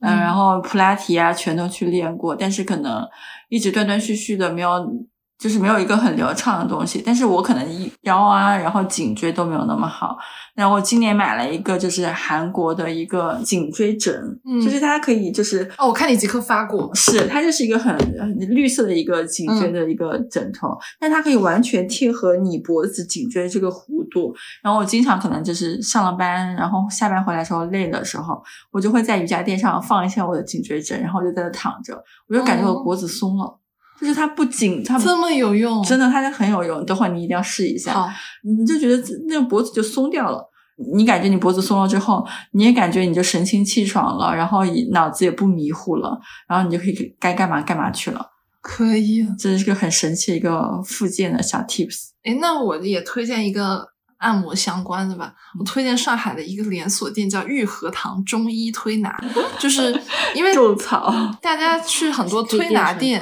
[0.00, 3.04] 嗯，嗯然后普拉提啊全都去练过，但是可能
[3.48, 4.86] 一直断断续续的没有。
[5.42, 10.16] 就是没有一个很流畅的东西，但是我可能一腰啊，然后颈椎都没有那么好。
[10.54, 14.14] 然后我今年买了一个，就是韩国的一个颈椎枕，
[14.46, 24.32] 嗯就是它可以就是哦，我看你即刻发过，是，它就是一个很很绿色的一个颈椎嗯的一个枕头，但它可以完全贴合你脖子颈椎这个弧度。
[24.62, 28.40] 然后我经常可能就是上了班，然后下班回来的时候累的时候，
[28.70, 33.58] 我就会在瑜伽垫上放一下我的颈椎枕，然后就在那躺着，我就感觉我哦脖子松了，
[34.02, 36.84] 就是它不紧，它这么有用，真的它很有用。
[36.84, 38.10] 等会儿你一定要试一下，好，
[38.42, 40.48] 你就觉得那个脖子就松掉了。
[40.94, 46.18] 你感觉你脖子松了之后，你也感觉你就神清气爽了，然后也脑子也不迷糊了，
[46.48, 48.26] 然后你就可以该干嘛干嘛去了。
[48.60, 49.24] 可以。
[49.38, 52.08] 这是个很神奇的一个附件的小 tips。
[52.24, 53.86] 哎，那我也推荐一个
[54.18, 55.34] 按摩相关的吧。
[55.58, 59.22] 我推荐上海的一个连锁店叫玉和堂中医推拿，
[59.60, 59.94] 就是
[60.34, 63.20] 因为种草，大家去很多推拿店，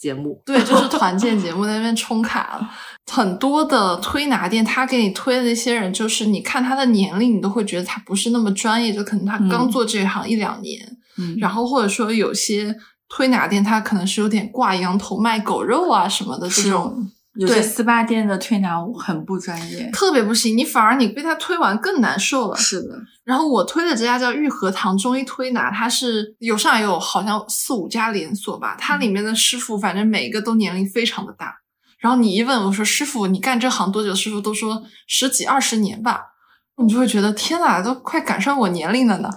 [0.00, 2.70] 节目， 对，就是团建节目在那边充卡了。
[3.12, 10.80] 很多的推拿店，他给你推的那些人，就是你看他的年龄，你都会觉得他不是那么专业，就可能他刚嗯做这一行一两年。
[11.18, 12.74] 嗯然后或者说有些
[13.08, 17.10] 推拿店，他可能是有点挂羊头卖狗肉啊什么的这种，
[17.40, 19.90] 有些对 SPA 店的推拿很不专业。
[19.92, 22.56] 特别不行，你反而你被他推完更难受了。
[22.56, 22.94] 是的，
[23.24, 31.54] 然后我推的这家叫玉和堂中医推拿，它是有上海有好像四五家连锁吧，它里面的师傅反正每一个都年龄非常的大。
[31.98, 34.14] 然后你一问我说师傅，你干这行多久？
[34.14, 36.26] 师傅都说十几二十年吧。
[36.82, 39.28] 你就会觉得天哪，都快赶上我年龄了呢。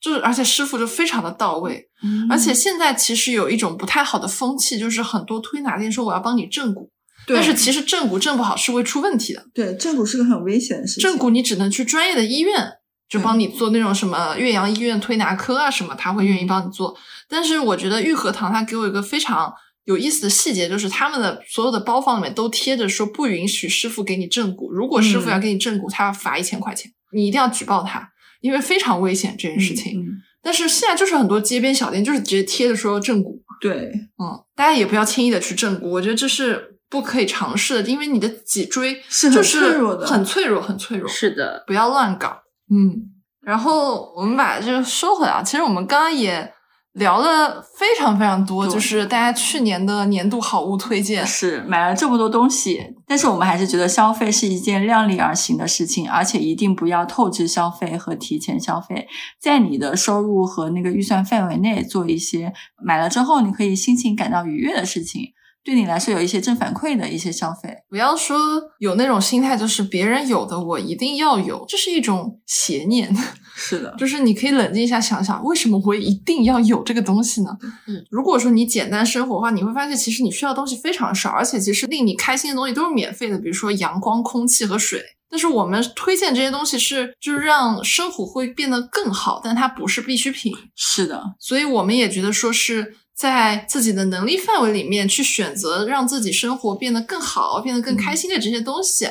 [0.00, 6.97] 就是而且师傅就非常的到位，嗯而且现在其实有一种不太好的风气，就是很多推拿店说我要帮你正骨，对
[7.34, 9.44] 但是其实正骨正不好是会出问题的。
[9.54, 11.02] 对正骨是个很危险的事情。
[11.02, 12.72] 正骨你只能去专业的医院，
[13.08, 16.96] 就帮你做那种什么岳阳医院推拿科啊什么，他会愿意帮你做。
[17.28, 19.52] 但是我觉得玉和堂它给我一个非常
[19.84, 28.10] 有意思的细节，就是他们的所有的包房里面都贴着说不允许师傅给你正骨，如果师傅嗯要给你正骨，他要罚一千块钱，你一定要举报他，
[28.40, 30.00] 因为非常危险这件事情。
[30.00, 30.08] 嗯嗯
[30.40, 41.08] 但是现在就是很多街边小店就是直接贴着说正骨，对，嗯，大家也不要轻易的去正骨，我觉得这是不可以尝试的，因为你的脊椎是很脆弱的很脆弱，很脆弱。
[41.08, 42.38] 是的，不要乱搞。
[42.70, 42.96] 嗯，
[43.42, 46.52] 然后我们把这个收回来啊，其实我们刚刚也
[46.94, 51.24] 聊了非常非常多，就是大家去年的年度好物推荐。
[51.26, 59.06] 是买了这么多东西，但是我们还是觉得消费是一件量力而行的事情，而且一定不要透支消费和提前消费，
[59.40, 62.52] 在你的收入和那个预算范围内做一些
[62.82, 65.22] 买了之后你可以心情感到愉悦的事情，
[65.68, 67.68] 对你来说有一些正反馈的一些消费。
[67.90, 68.38] 不要说
[68.78, 73.14] 有那种心态，就是别人有的我一定要有，这是一种邪念。
[73.54, 77.50] 是的，就是你可以冷静一下想想，为什么我一定要有这个东西呢？
[77.86, 85.04] 嗯，如果说你简单生活的话，你会发现其实你需要的东西非常少，而且其实令你开心的东西都是免费的，比如说阳光、空气和水。
[85.30, 90.54] 但是我们推荐这些东西是就是让生活会变得更好，但它不是必需品。
[90.74, 99.08] 是的，所以我们也觉得说是在自己的能力范围里面去选择让自己生活变得更好、变得更开心的这些东西，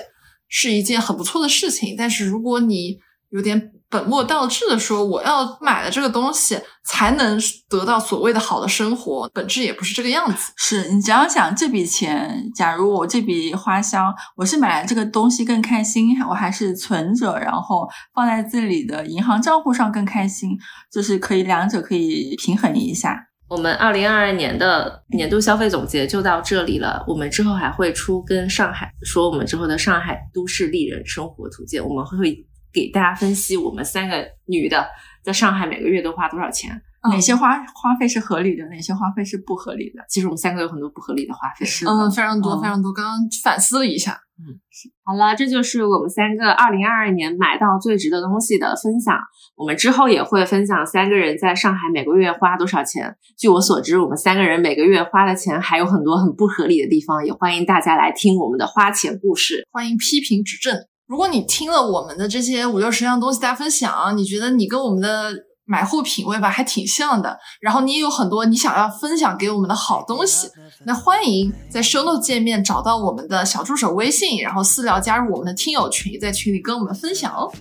[0.48, 1.94] 是一件很不错的事情。
[1.98, 2.98] 但是如果你
[3.32, 10.54] 有点本末倒置的说，我要买了这个东西才能得到所谓的好的生活，本质也不是这个样子。
[10.56, 20.58] 是你只要想这笔钱，假如我这笔花销，我是买了这个东西更开心，我还是存着，然后放在自己的银行账户上更开心，
[20.90, 23.26] 就是可以两者可以平衡一下。
[23.50, 27.04] 我们二零二二年的年度消费总结就到这里了。
[27.08, 34.86] 我们之后还会出跟上海说我们之后的上海都市丽人生活图鉴，我们会给大家分析我们三个女的
[35.24, 36.82] 在上海每个月都花多少钱。
[37.10, 40.04] 哪些花花费是合理的，哪些花费是不合理的？
[40.10, 41.66] 其实我们三个有很多不合理的花费。
[41.66, 42.92] 是嗯，非常多，嗯非常多。
[42.92, 44.60] 刚刚反思了一下，嗯
[45.04, 49.18] 好了，这就是我们三个二零二二年买到最值的东西的分享。
[49.56, 53.16] 我们之后也会分享三个人在上海每个月花多少钱。
[53.36, 59.68] 据我所知，我们三个人每个月花的钱还有很多很不合理的地方，也欢迎大家来听我们的花钱故事。
[59.72, 60.78] 欢迎批评指正。
[61.08, 65.34] 如果你听了我们的这些五六十样东西大家分享，你觉得你跟我们的
[65.68, 70.48] 买货品味吧还挺像的，然后你也有很多你想要分享给我们的好东西，
[70.86, 77.52] 那欢迎在 show note 界面找到我们的小助手微信，然后私聊加入我们的听友群，在群里跟我们分享哦。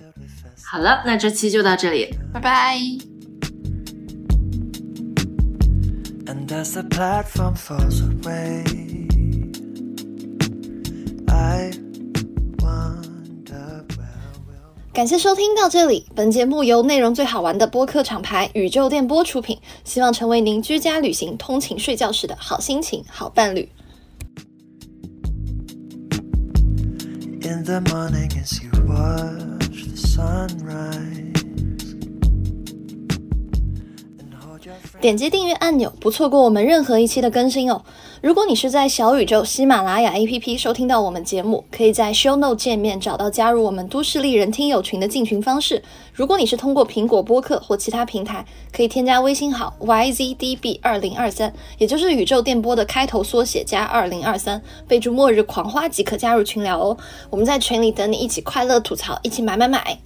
[0.63, 2.09] 好了，那这期就到这里。
[2.33, 2.79] 拜拜。
[6.25, 8.63] And as the platform falls away,
[11.27, 11.71] I
[14.97, 23.69] 感谢收听到这里，本节目由内容最好玩的播客厂牌宇宙电波出品，希望成为您居家旅行、通勤、睡觉时的好心情、好伴侣。
[27.43, 31.27] in the morning as you watch the sunrise.
[34.99, 37.85] 点击订阅按钮，不错过我们任何一期的更新哦。
[38.19, 45.83] 如果你是在小宇宙、喜马拉雅 APP 收听到我们节目，可以在 Show Note 界面找到加入我们都市丽人听友群的进群方式。
[46.13, 56.97] 如果你是通过苹果播客或其他平台，可以添加微信号 YZDB 二零二三，也就是宇宙电波的开头缩写加二零二三，备注末日狂花即可加入群聊哦。
[57.29, 59.99] 我们在群里等你一起快乐吐槽，一起买买买。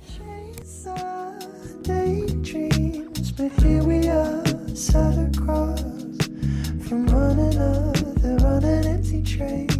[9.47, 9.70] straight.